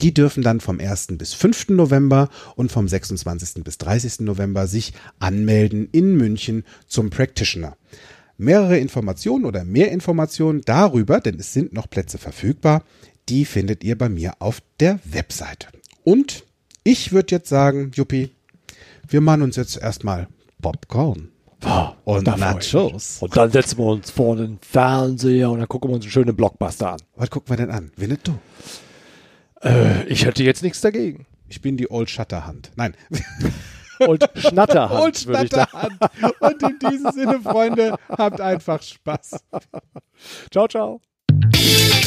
[0.00, 1.08] Die dürfen dann vom 1.
[1.12, 1.68] bis 5.
[1.70, 3.62] November und vom 26.
[3.62, 4.20] bis 30.
[4.20, 7.76] November sich anmelden in München zum Practitioner.
[8.38, 12.82] Mehrere Informationen oder mehr Informationen darüber, denn es sind noch Plätze verfügbar,
[13.28, 15.68] die findet ihr bei mir auf der Webseite.
[16.04, 16.44] Und
[16.84, 18.30] ich würde jetzt sagen, Juppie,
[19.08, 20.28] wir machen uns jetzt erstmal
[20.60, 21.30] Popcorn
[22.04, 22.36] und da.
[22.36, 23.18] Nachos.
[23.20, 26.36] Und dann setzen wir uns vor den Fernseher und dann gucken wir uns einen schönen
[26.36, 27.00] Blockbuster an.
[27.16, 27.90] Was gucken wir denn an?
[27.96, 28.34] Winnetou.
[29.62, 31.26] Äh, ich hätte jetzt nichts dagegen.
[31.48, 32.72] Ich bin die Old Shatterhand.
[32.76, 32.94] Nein.
[34.06, 35.18] Und Schnatterhand, Old.
[35.18, 35.98] Shatterhand.
[36.40, 39.42] Und in diesem Sinne, Freunde, habt einfach Spaß.
[40.50, 41.00] Ciao, ciao.